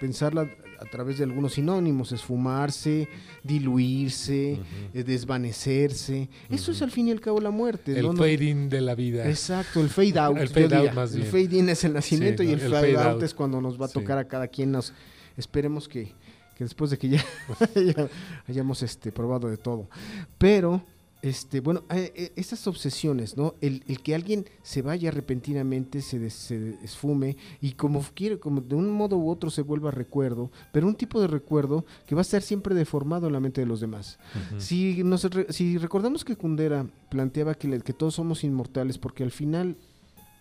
[0.00, 0.48] pensarla
[0.80, 3.08] a través de algunos sinónimos, esfumarse,
[3.42, 4.60] diluirse,
[4.94, 6.28] eh, desvanecerse.
[6.48, 7.98] Eso es al fin y al cabo la muerte.
[7.98, 8.14] El ¿no?
[8.14, 9.28] Fading de la vida.
[9.28, 10.38] Exacto, el fade out.
[10.38, 11.32] El fade out más El bien.
[11.32, 13.22] fade in es el nacimiento Sí, y el, El fade, fade out, out.
[13.22, 13.94] es cuando nos va a Sí.
[13.94, 14.70] tocar a cada quien.
[14.72, 14.92] Nos
[15.36, 16.12] esperemos que,
[16.58, 17.24] que después de que ya,
[17.74, 18.08] ya
[18.48, 19.88] hayamos este, probado de todo.
[20.36, 20.82] Pero,
[21.22, 23.54] este, bueno, eh, eh, estas obsesiones, ¿no?
[23.60, 28.60] El, el que alguien se vaya repentinamente, se, des- se esfume y como quiere, como
[28.60, 32.20] de un modo u otro se vuelva recuerdo, pero un tipo de recuerdo que va
[32.20, 34.18] a estar siempre deformado en la mente de los demás.
[34.58, 39.76] Si, nos si recordamos que Kundera planteaba que, que todos somos inmortales, porque al final,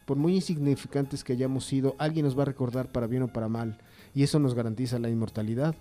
[0.05, 3.47] por muy insignificantes que hayamos sido, alguien nos va a recordar para bien o para
[3.49, 3.77] mal,
[4.15, 5.75] y eso nos garantiza la inmortalidad,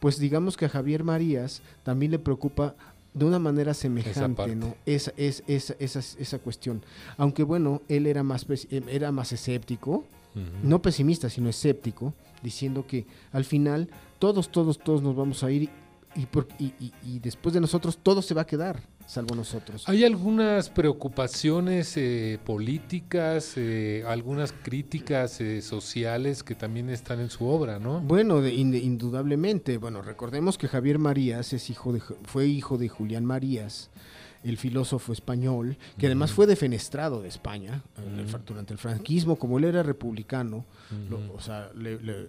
[0.00, 2.74] pues digamos que a Javier Marías también le preocupa
[3.14, 4.54] de una manera semejante, parte.
[4.56, 4.76] ¿no?
[4.86, 6.82] Esa, es, esa, esa, esa cuestión.
[7.16, 10.04] Aunque bueno, él era más, eh, era más escéptico,
[10.62, 13.88] no pesimista, sino escéptico, diciendo que al final
[14.20, 15.68] todos, todos, todos nos vamos a ir
[16.14, 18.80] y, por- y- y- y después de nosotros todo se va a quedar.
[19.10, 19.82] Salvo nosotros.
[19.88, 27.44] ¿Hay algunas preocupaciones eh, políticas, eh, algunas críticas eh, sociales que también están en su
[27.46, 28.00] obra, no?
[28.00, 29.78] Bueno, de- in- indudablemente.
[29.78, 33.90] Bueno, recordemos que Javier Marías es hijo de, fue hijo de Julián Marías,
[34.44, 37.82] el filósofo español, que además fue defenestrado de España
[38.28, 40.64] fra- durante el franquismo, como él era republicano,
[41.10, 42.28] lo- o sea, le- le-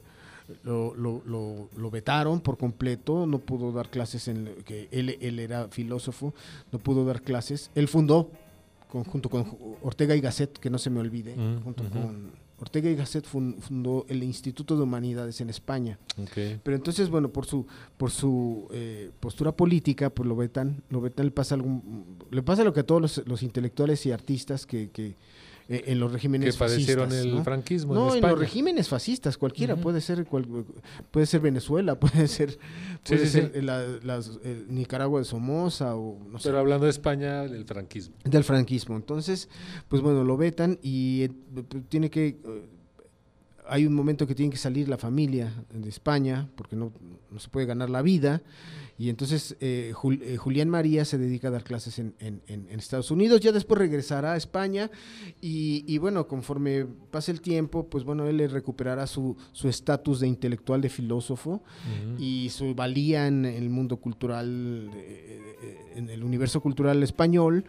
[0.64, 5.40] lo, lo- lo- lo vetaron por completo, no pudo dar clases en que él, él
[5.40, 6.34] era filósofo,
[6.72, 7.72] no pudo dar clases.
[7.76, 8.30] Él fundó,
[8.90, 9.46] con- junto con
[9.84, 13.56] Ortega y Gasset, que no se me olvide, Mm, junto con Ortega y Gasset fun-
[13.60, 15.98] fundó el Instituto de Humanidades en España.
[16.64, 17.66] Pero entonces, bueno, por su
[17.98, 22.64] por su eh, postura política, pues lo vetan, lo vetan, le pasa algún, le pasa
[22.64, 25.16] lo que a todos los, los intelectuales y artistas que, que,
[25.74, 27.44] eh, en los regímenes Que padecieron fascistas, el ¿no?
[27.44, 30.46] franquismo No, en en, los regímenes fascistas, cualquiera, puede ser cual-
[31.12, 32.58] puede ser Venezuela, puede ser,
[33.08, 33.62] puede sí, ser sí.
[33.62, 38.16] la- las- el Nicaragua de Somoza o no sé Pero hablando de España, del franquismo.
[38.24, 38.96] del franquismo.
[38.96, 39.50] Entonces,
[39.88, 41.32] pues bueno, lo vetan y eh,
[41.90, 42.66] tiene que eh,
[43.74, 46.92] hay un momento que tiene que salir la familia de España porque no,
[47.32, 48.42] no se puede ganar la vida
[48.98, 52.68] y entonces eh, Jul- eh, Julián María se dedica a dar clases en, en- en-
[52.70, 54.92] en Estados Unidos, ya después regresará a España
[55.42, 60.28] y, y bueno, conforme pase el tiempo, pues bueno, él recuperará su su estatus de
[60.28, 61.64] intelectual, de filósofo
[62.20, 67.64] y su valía en el mundo cultural, eh, en el universo cultural español,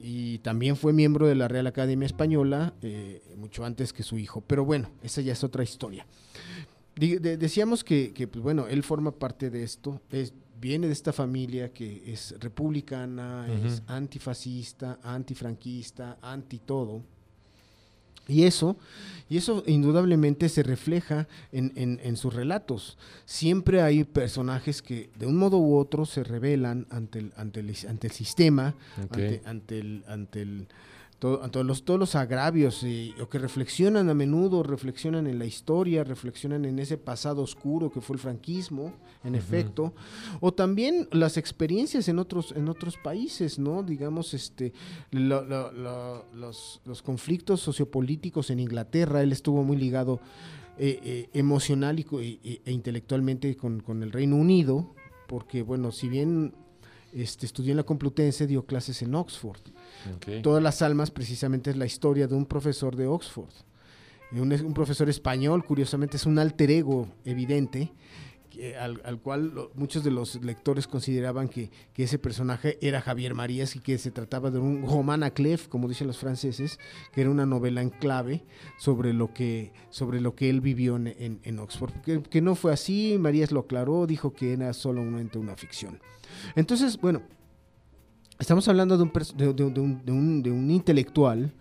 [0.00, 4.40] y también fue miembro de la Real Academia Española eh, mucho antes que su hijo.
[4.46, 6.06] Pero bueno, esa ya es otra historia.
[6.96, 11.12] De- decíamos que, que, pues bueno, él forma parte de esto, es, viene de esta
[11.12, 17.02] familia que es republicana, es antifascista, antifranquista, anti todo.
[18.28, 18.76] Y eso,
[19.30, 22.96] y eso indudablemente se refleja en, en- en sus relatos.
[23.24, 27.74] Siempre hay personajes que de un modo u otro se rebelan ante el, ante el,
[27.88, 30.66] ante el sistema, ante, ante el, ante el
[31.18, 35.44] todo- ante los, todos los agravios, y- o que reflexionan a menudo, reflexionan en la
[35.46, 38.92] historia, reflexionan en ese pasado oscuro que fue el franquismo,
[39.24, 39.92] en efecto,
[40.40, 43.82] o también las experiencias en otros, en otros países, ¿no?
[43.82, 44.72] Digamos, este,
[45.12, 50.20] los, los conflictos sociopolíticos en Inglaterra, él estuvo muy ligado
[50.80, 54.94] eh, eh, emocional y, y- y- e intelectualmente con, con el Reino Unido,
[55.26, 56.54] porque, bueno, si bien
[57.12, 59.60] este, estudió en la Complutense, dio clases en Oxford.
[60.42, 63.52] Todas las almas precisamente es la historia de un profesor de Oxford.
[64.32, 67.90] Un, un profesor español, curiosamente, es un alter ego evidente,
[68.58, 73.34] que- al, al cual muchos de los lectores consideraban que, que ese personaje era Javier
[73.34, 76.78] Marías y que se trataba de un roman à clef, como dicen los franceses,
[77.12, 78.44] que era una novela en clave
[78.78, 81.92] sobre lo que, sobre lo que él vivió en, en- Oxford.
[82.04, 86.00] Que, que no fue así, Marías lo aclaró, dijo que era solamente una ficción.
[86.56, 87.22] Entonces, bueno,
[88.40, 91.52] Estamos hablando de un, de, de- de un, un- de un intelectual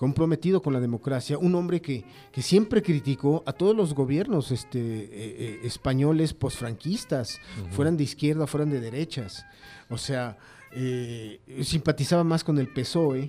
[0.00, 4.78] comprometido con la democracia, un hombre que, que siempre criticó a todos los gobiernos este,
[4.78, 7.38] eh, eh, españoles posfranquistas,
[7.72, 9.44] fueran de izquierda, fueran de derechas.
[9.90, 10.38] O sea,
[10.72, 13.28] eh, simpatizaba más con el PSOE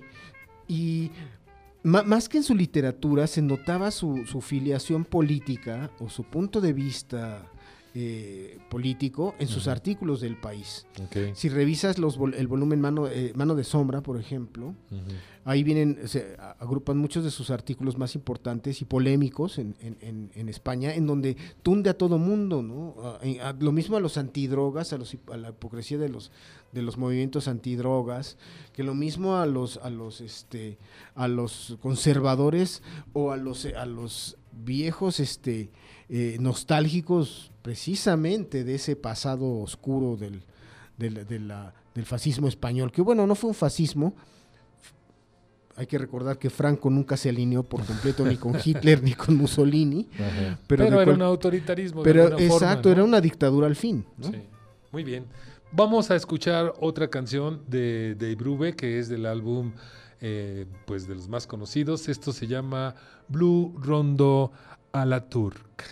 [0.65, 1.11] y
[1.83, 6.71] más que en su literatura se notaba su, su filiación política o su punto de
[6.71, 7.51] vista
[7.93, 10.85] eh, político en sus artículos del país.
[11.35, 14.73] Si revisas los vol- el volumen mano, eh, mano de Sombra, por ejemplo,
[15.43, 20.31] ahí vienen, se agrupan muchos de sus artículos más importantes y polémicos en, en- en-
[20.35, 22.95] en España, en donde tunde a todo mundo, ¿no?
[23.03, 26.31] A- a- a- lo mismo a los antidrogas, a, los, a la hipocresía de los,
[26.71, 28.37] de los movimientos antidrogas,
[28.71, 30.77] que lo mismo a los, a los, este,
[31.15, 35.71] a los conservadores o a los, a los viejos, este,
[36.09, 40.43] eh, nostálgicos precisamente de ese pasado oscuro del,
[40.97, 44.13] del, de la- del fascismo español, que bueno, no fue un fascismo,
[45.75, 49.35] hay que recordar que Franco nunca se alineó por completo ni con Hitler ni con
[49.37, 50.59] Mussolini, Ajá.
[50.67, 52.03] Pero era cual- un autoritarismo.
[52.03, 52.93] de pero forma, exacto, ¿no?
[52.93, 54.05] era una dictadura al fin.
[54.17, 54.27] ¿no?
[54.31, 54.41] Sí,
[54.91, 55.25] muy bien.
[55.71, 59.71] Vamos a escuchar otra canción de, de Brube, que es del álbum
[60.19, 62.09] eh, pues de los más conocidos.
[62.09, 62.95] Esto se llama
[63.29, 64.51] Blue Rondo
[64.91, 65.83] a la Turk.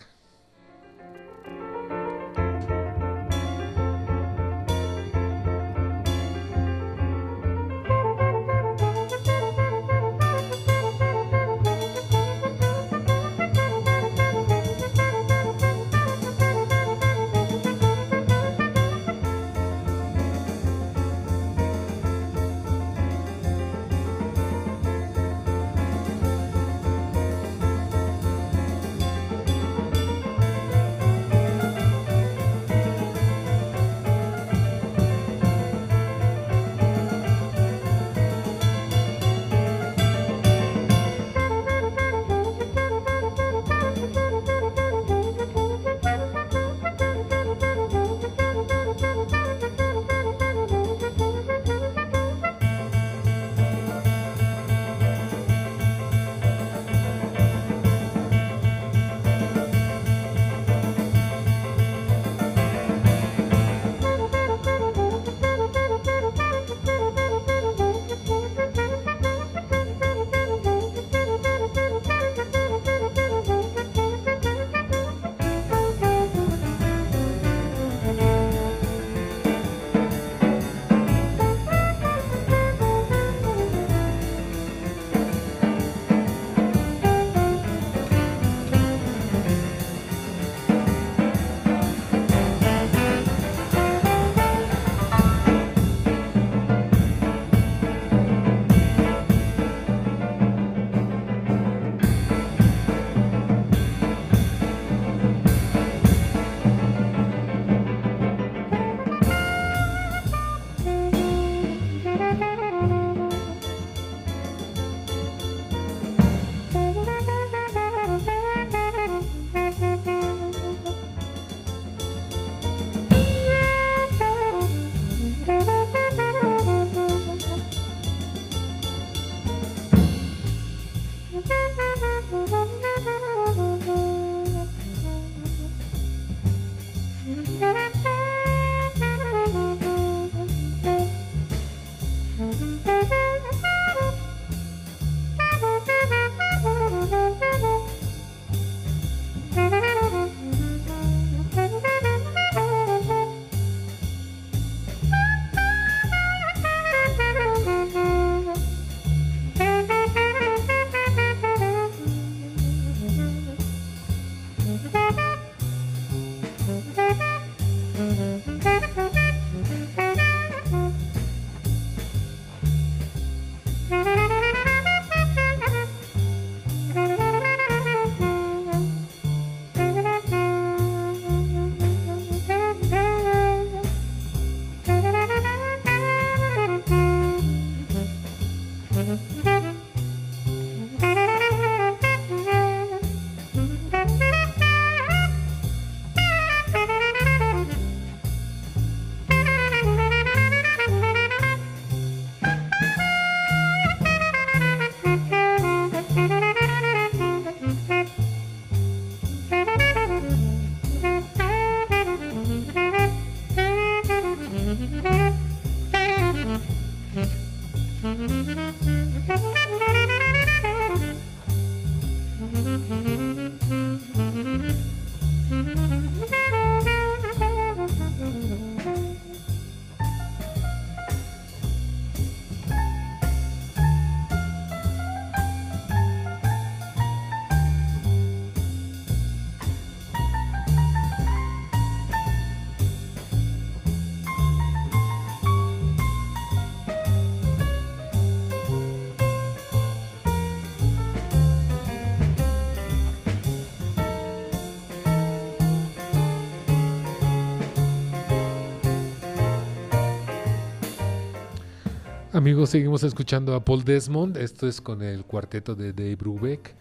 [262.40, 264.38] Amigos, seguimos escuchando a Paul Desmond.
[264.38, 266.74] Esto es con el cuarteto de Dave Brubeck.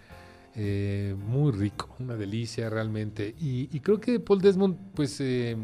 [0.54, 3.34] Eh, muy rico, una delicia realmente.
[3.40, 5.56] Y, creo que Paul Desmond, pues eh,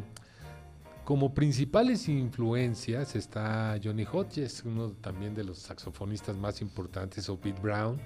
[1.04, 7.60] como principales influencias está Johnny Hodges, uno también de los saxofonistas más importantes, o Pete
[7.62, 8.00] Brown.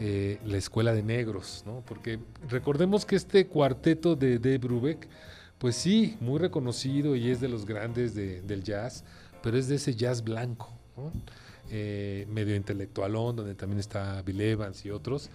[0.00, 1.84] Eh, la escuela de negros, ¿no?
[1.86, 2.18] Porque
[2.48, 5.08] recordemos que este cuarteto de Dave Brubeck,
[5.58, 9.04] pues sí, muy reconocido y es de los grandes del jazz,
[9.44, 10.79] pero es de ese jazz blanco,
[11.70, 15.30] eh, medio intelectualón, donde también está Bill Evans y otros,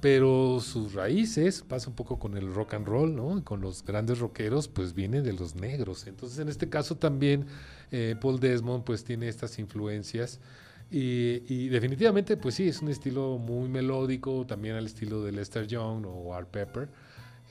[0.00, 3.42] pero sus raíces, pasa un poco con el rock and roll, ¿no?
[3.44, 6.06] Con los grandes rockeros, pues vienen de los negros.
[6.06, 7.46] Entonces, en este caso también
[7.90, 10.40] eh, Paul Desmond, pues tiene estas influencias.
[10.90, 15.66] Y, y, definitivamente, pues sí, es un estilo muy melódico, también al estilo de Lester
[15.66, 16.88] Young o Art Pepper.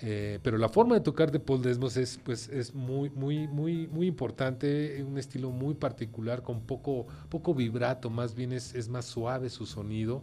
[0.02, 3.88] Eh, pero la forma de tocar de Paul Desmos es, pues, es muy, muy, muy,
[3.88, 9.06] muy importante, un estilo muy particular, con poco, poco vibrato, más bien es, es más
[9.06, 10.22] suave su sonido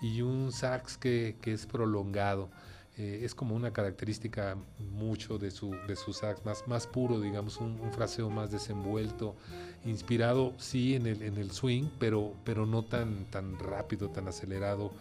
[0.00, 2.48] y un sax que, que es prolongado.
[2.96, 7.58] Eh, es como una característica mucho de su, de su sax, más, más puro, digamos,
[7.58, 9.36] un, un, fraseo más desenvuelto,
[9.84, 14.92] inspirado sí en el, en el swing, pero, pero no tan, tan rápido, tan acelerado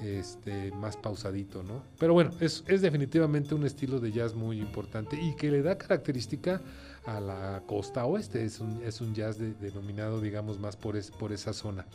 [0.00, 1.82] este, más pausadito, ¿no?
[1.98, 6.60] Pero bueno, es, definitivamente un estilo de jazz muy importante y que le da característica
[7.06, 11.86] a la costa oeste, es un, jazz denominado, digamos, más por esa zona.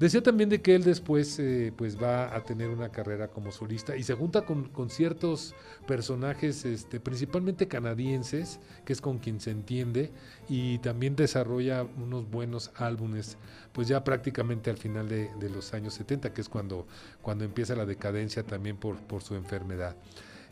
[0.00, 3.98] Decía también de que él después eh, pues va a tener una carrera como solista
[3.98, 5.54] y se junta con, ciertos
[5.86, 10.10] personajes, este, principalmente canadienses, que es con quien se entiende,
[10.48, 13.36] y también desarrolla unos buenos álbumes,
[13.72, 16.86] pues ya prácticamente al final de, los años 70, que es cuando,
[17.20, 19.96] cuando empieza la decadencia también por, por su enfermedad.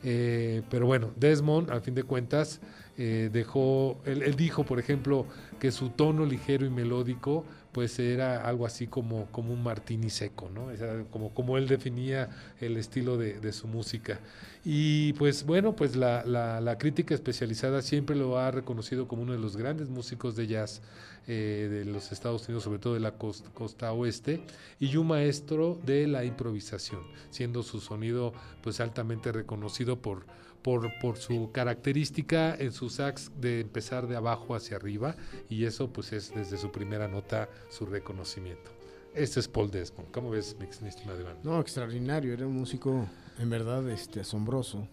[0.04, 2.60] Eh, pero bueno, Desmond, al fin de cuentas,
[2.96, 5.26] eh, dejó, él, dijo, por ejemplo,
[5.58, 7.44] que su tono ligero y melódico
[7.78, 10.66] pues era algo así como, como un martini seco, ¿no?
[11.12, 12.28] como, como él definía
[12.60, 14.18] el estilo de, su música.
[14.64, 19.30] Y pues bueno, pues la, la, la, crítica especializada siempre lo ha reconocido como uno
[19.30, 20.82] de los grandes músicos de jazz
[21.28, 24.42] eh, de los Estados Unidos, sobre todo de la costa, costa, oeste,
[24.80, 30.26] y un maestro de la improvisación, siendo su sonido pues altamente reconocido por
[30.62, 35.14] por, por su característica en su sax de empezar de abajo hacia arriba
[35.48, 38.70] y eso pues es desde su primera nota su reconocimiento.
[39.14, 40.10] Este es Paul Desmond.
[40.10, 41.38] ¿Cómo ves, mi estimado Iván?
[41.42, 42.32] No, extraordinario.
[42.32, 43.06] Era un músico
[43.38, 44.86] en verdad este, asombroso.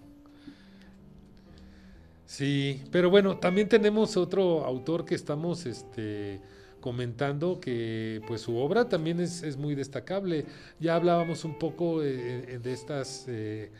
[2.25, 6.41] Sí, pero bueno, también tenemos otro autor que estamos este,
[6.79, 10.45] comentando que pues su obra también es, es muy destacable.
[10.79, 13.71] Ya hablábamos un poco de, de estas eh,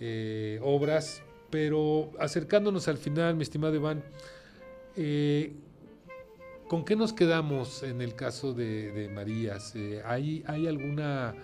[0.00, 1.22] eh, obras
[1.52, 4.02] pero acercándonos al final, mi estimado Iván,
[4.96, 5.52] eh,
[6.66, 9.76] ¿con qué nos quedamos en el caso de, de Marías?
[9.76, 11.34] Eh, ¿hay, ¿hay, alguna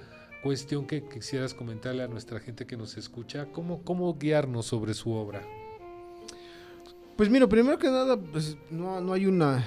[0.43, 3.49] cuestión que, quisieras comentarle a nuestra gente que nos escucha?
[3.53, 5.43] ¿Cómo, cómo guiarnos sobre su obra?
[7.15, 9.63] Pues mira, primero que nada, pues no, no hay una,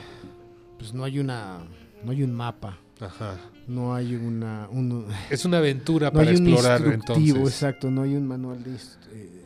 [0.80, 1.60] pues no hay una,
[2.04, 2.80] no hay un mapa.
[3.00, 3.38] Ajá.
[3.68, 7.36] No hay una, un, es una aventura no para explorar entonces.
[7.36, 9.41] Exacto, no hay un manual de, eh,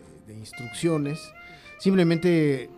[0.50, 1.20] instrucciones,
[1.80, 2.70] simplemente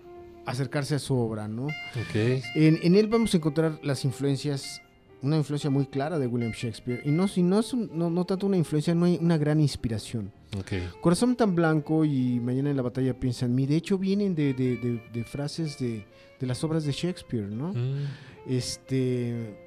[0.45, 1.67] acercarse a su obra, ¿no?
[2.09, 2.41] Okay.
[2.55, 4.81] En, en, él vamos a encontrar las influencias,
[5.21, 8.25] una influencia muy clara de William Shakespeare, y no, si no, es un, no, no,
[8.25, 10.31] tanto una influencia, no hay una gran inspiración.
[10.57, 10.87] Okay.
[11.01, 14.53] Corazón tan blanco y Mañana en la batalla piensa en mí, de hecho vienen de,
[14.53, 16.05] de, de, de frases de,
[16.39, 17.73] las obras de Shakespeare, ¿no?
[17.73, 18.05] Mm.
[18.47, 19.66] Este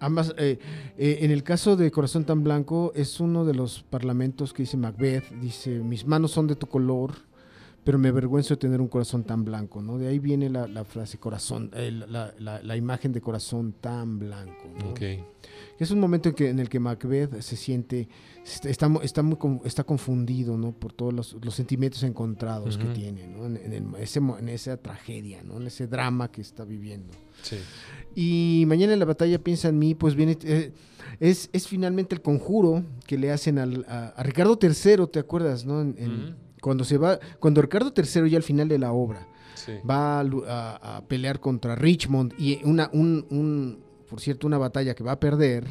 [0.00, 0.58] Ambas, eh,
[0.96, 4.78] eh, en el caso de Corazón tan Blanco, es uno de los parlamentos que dice
[4.78, 7.12] Macbeth, dice, mis manos son de tu color,
[7.84, 9.96] pero me avergüenzo de tener un corazón tan blanco, ¿no?
[9.98, 14.18] De ahí viene la, la frase corazón, eh, la, la- la imagen de corazón tan
[14.18, 14.90] blanco, ¿no?
[14.90, 15.00] Ok.
[15.78, 18.06] Es un momento en, que, en el que Macbeth se siente,
[18.44, 20.72] está, está, muy, está confundido, ¿no?
[20.72, 22.86] Por todos los, los sentimientos encontrados Ujú.
[22.88, 23.46] que tiene, ¿no?
[23.46, 25.56] En, en el- ese en esa tragedia, ¿no?
[25.56, 27.08] En ese drama que está viviendo.
[27.42, 27.56] Sí.
[28.14, 30.72] Y mañana en la batalla piensa en mí, pues viene, eh,
[31.18, 35.64] es, es finalmente el conjuro que le hacen al- a, a Ricardo III, ¿te acuerdas?
[35.64, 35.80] ¿no?
[35.80, 36.34] En- en- Ujú.
[36.60, 39.72] Cuando se va, cuando Ricardo III ya al final de la obra Sí.
[39.88, 44.58] va a, lu- a- a pelear contra Richmond y una, un, un- por cierto, una
[44.58, 45.66] batalla que va a perder.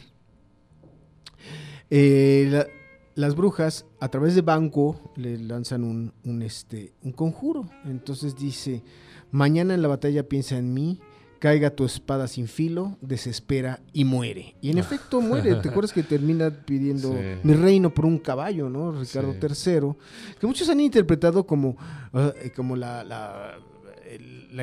[1.90, 2.68] eh, la-
[3.16, 7.70] las brujas a través de Banco le lanzan un, un, este, un conjuro.
[7.86, 8.84] Entonces dice,
[9.32, 11.00] mañana en la batalla piensa en mí,
[11.40, 14.56] caiga tu espada sin filo, desespera y muere.
[14.62, 15.56] Y en efecto muere.
[15.56, 17.18] ¿Te acuerdas que termina pidiendo Sí.
[17.44, 18.92] mi reino por un caballo, ¿no?
[18.92, 19.70] Ricardo Sí.
[19.72, 19.94] III,
[20.40, 21.78] que muchos han interpretado como,
[22.14, 23.58] ah, eh, como la, la,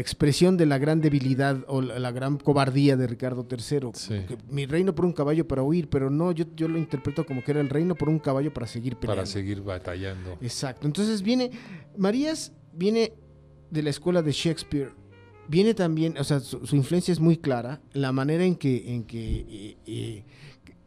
[0.01, 3.91] expresión de la gran debilidad o la, la gran cobardía de Ricardo III.
[3.95, 4.14] Sí.
[4.51, 7.53] Mi reino por un caballo para huir, pero no, yo, yo lo interpreto como que
[7.53, 9.22] era el reino por un caballo para seguir peleando.
[9.22, 10.37] Para seguir batallando.
[10.43, 10.87] Exacto.
[10.87, 11.51] Entonces viene,
[11.97, 13.14] Marías viene
[13.70, 14.91] de la escuela de Shakespeare.
[15.49, 17.80] Viene también, o sea, su, su influencia es muy clara.
[17.92, 20.24] La manera en que, en que eh, eh,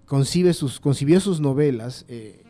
[0.06, 2.06] concibe sus, concibió sus novelas.
[2.08, 2.44] eh,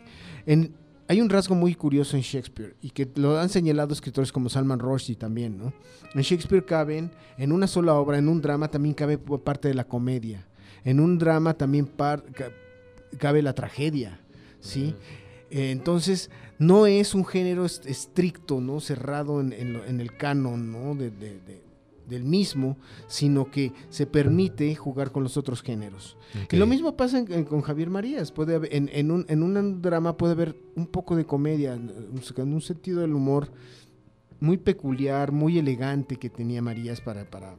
[0.45, 0.73] en,
[1.07, 4.79] hay un rasgo muy curioso en Shakespeare y que lo han señalado escritores como Salman
[4.79, 5.73] Rushdie también, ¿no?
[6.13, 9.85] En Shakespeare caben, en una sola obra, en un drama también cabe parte de la
[9.85, 10.47] comedia.
[10.83, 12.23] En un drama también par-
[13.17, 14.19] cabe la tragedia,
[14.59, 14.93] ¿sí?
[15.49, 16.29] Entonces,
[16.59, 18.79] no es un género est- estricto, ¿no?
[18.79, 20.93] Cerrado en, en lo- en el canon, ¿no?
[20.95, 21.61] De- de- de-
[22.09, 26.17] del mismo, sino que se permite jugar con los otros géneros.
[26.45, 26.53] Ok.
[26.53, 28.31] Y lo mismo pasa en- en- con Javier Marías.
[28.31, 32.53] Puede haber- en, en un, en un drama puede haber un poco de comedia, en
[32.53, 33.51] un sentido del humor
[34.39, 37.55] muy peculiar, muy elegante que tenía Marías para, para,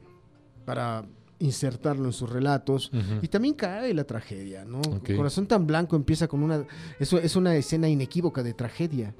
[0.65, 1.05] para
[1.39, 2.91] insertarlo en sus relatos.
[3.23, 4.81] Y también cae la tragedia, ¿no?
[4.81, 5.15] Ok.
[5.17, 6.67] Corazón tan blanco empieza con una...
[6.99, 9.15] Eso es una escena inequívoca de tragedia.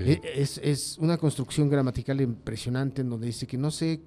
[0.00, 4.00] E- Es, es una construcción gramatical impresionante en donde dice que no sé,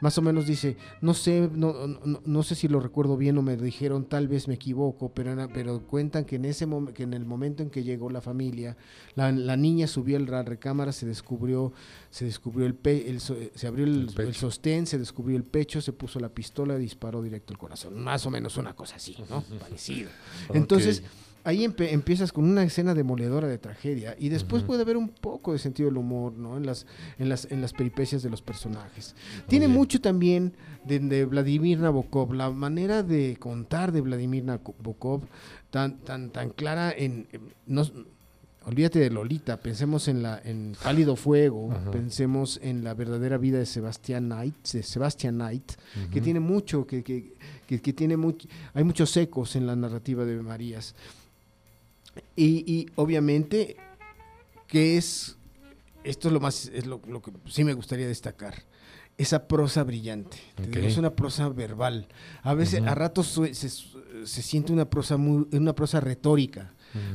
[0.00, 3.42] más o menos dice, no sé, no, no, no sé si lo recuerdo bien o
[3.42, 7.24] me dijeron, tal vez me equivoco, pero, pero cuentan que en, ese que en el
[7.24, 8.76] momento en que llegó la familia,
[9.14, 11.72] la, la niña subió a la recámara, se descubrió,
[12.10, 14.22] se descubrió el, pe- el so- se abrió el, El pecho.
[14.28, 17.98] el sostén, se descubrió el pecho, se puso la pistola, disparó directo al corazón.
[18.02, 19.42] Más o menos una cosa así, ¿no?
[19.60, 20.10] Parecido.
[20.52, 21.02] Entonces.
[21.44, 25.52] Ahí empe- empiezas con una escena demoledora de tragedia y después puede haber un poco
[25.52, 26.56] de sentido del humor, ¿no?
[26.56, 26.86] En las,
[27.18, 29.14] en las, en las peripecias de los personajes.
[29.46, 35.22] Tiene mucho también de, de Vladimir Nabokov, la manera de contar de Vladimir Nabokov
[35.70, 37.26] tan, tan, tan clara en...
[37.32, 37.82] en- no,
[38.66, 41.90] olvídate de Lolita, pensemos en la en Pálido Fuego, Ajá.
[41.90, 45.72] pensemos en la verdadera vida de Sebastián Knight, de Sebastian Knight,
[46.10, 47.34] que tiene mucho, que, que,
[47.66, 50.94] que- que tiene mucho, hay muchos ecos en la narrativa de Marías.
[52.36, 53.76] Y, y obviamente
[54.66, 55.36] que es,
[56.02, 58.64] esto es lo más, es lo, lo que sí me gustaría destacar,
[59.16, 60.38] esa prosa brillante.
[60.56, 60.84] Te digo, Ok.
[60.84, 62.08] Es una prosa verbal.
[62.42, 66.72] A veces, a ratos se, se siente una prosa muy, una prosa retórica,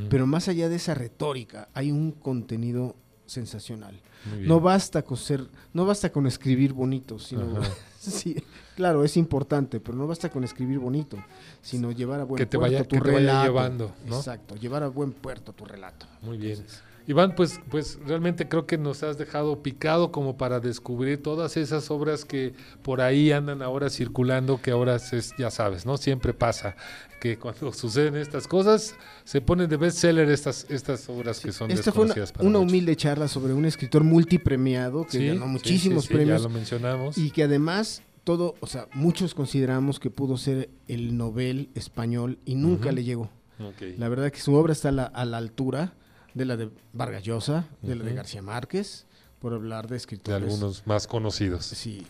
[0.10, 2.96] pero más allá de esa retórica hay un contenido
[3.30, 4.00] sensacional.
[4.42, 7.44] No basta con ser, no basta con escribir bonito, sino
[8.00, 8.36] sí,
[8.76, 11.18] claro, es importante, pero no basta con escribir bonito,
[11.62, 13.46] sino llevar a buen Que te puerto vaya- tu que te vaya relato.
[13.48, 14.18] llevando, ¿no?
[14.18, 16.06] Exacto, llevar a buen puerto tu relato.
[16.22, 16.54] Muy bien.
[16.58, 21.58] Entonces, Iván, pues, pues realmente creo que nos has dejado picado como para descubrir todas
[21.58, 25.98] esas obras que por ahí andan ahora circulando, que ahora es, ya sabes, ¿no?
[25.98, 26.76] Siempre pasa
[27.20, 31.92] que cuando suceden estas cosas se ponen de bestseller estas, estas obras que son Esta
[31.92, 36.04] fue una, desconocidas para una humilde charla sobre un escritor multipremiado que Sí, ganó muchísimos
[36.04, 37.18] sí, sí, premios Ya lo mencionamos.
[37.18, 42.56] y que además todo, o sea, muchos consideramos que pudo ser el Nobel español y
[42.56, 43.30] nunca le llegó.
[43.98, 45.94] La verdad que su obra está a la, a la altura
[46.40, 48.14] de la de Vargas Llosa, de la de.
[48.14, 49.06] García Márquez,
[49.40, 51.66] por hablar de de escritores algunos más conocidos.
[51.66, 52.08] sí,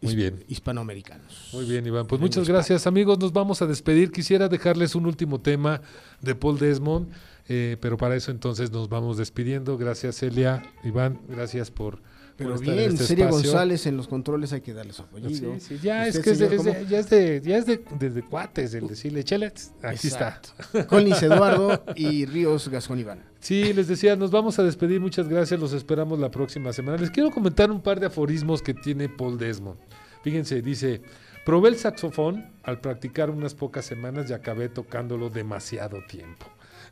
[0.00, 0.42] Muy bien.
[0.48, 1.50] hispanoamericanos.
[1.52, 2.06] Muy bien, Iván.
[2.06, 3.18] Pues muchas gracias, amigos.
[3.18, 4.10] Nos vamos a despedir.
[4.10, 5.82] Quisiera dejarles un último tema
[6.22, 7.12] de Paul Desmond,
[7.46, 9.76] eh, pero para eso entonces nos vamos despidiendo.
[9.76, 10.62] Gracias, Celia.
[10.82, 12.00] Iván, gracias por,
[12.38, 13.30] Pero estar en bien, este espacio.
[13.30, 16.48] González en los controles hay que darle su Sí, sí, ya es que es de,
[16.48, 16.88] señor, es de- ¿cómo?
[16.88, 19.46] ya es de, ya es de, desde cuates el decirle, chele,
[19.82, 20.40] aquí está.
[20.40, 20.86] Exacto.
[20.86, 23.24] Collins Eduardo y Ríos Gascón Iván.
[23.40, 25.00] Sí, les decía, nos vamos a despedir.
[25.00, 25.58] Muchas gracias.
[25.58, 26.96] Los esperamos la próxima semana.
[26.98, 29.78] Les quiero comentar un par de aforismos que tiene Paul Desmond.
[30.22, 31.02] Fíjense, dice,
[31.44, 36.46] probé el saxofón al practicar unas pocas semanas y acabé tocándolo demasiado tiempo.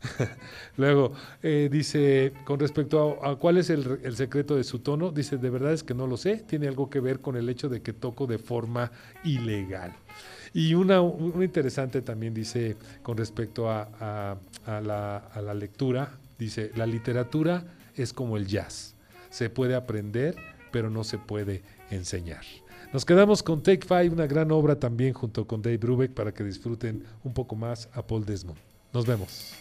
[0.77, 5.49] Luego, eh, dice, con respecto a, cuál es el, secreto de su tono, dice, de
[5.49, 7.93] verdad es que no lo sé, tiene algo que ver con el hecho de que
[7.93, 8.91] toco de forma
[9.23, 9.93] ilegal.
[10.53, 11.01] Y una,
[11.41, 17.63] interesante también dice, con respecto a la, a la lectura, dice, la literatura
[17.95, 18.95] es como el jazz,
[19.29, 20.35] se puede aprender,
[20.71, 22.43] pero no se puede enseñar.
[22.93, 26.43] Nos quedamos con Take Five, una gran obra también junto con Dave Brubeck para que
[26.43, 28.59] disfruten un poco más a Paul Desmond.
[28.93, 29.53] Nos vemos.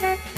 [0.00, 0.37] Thank you.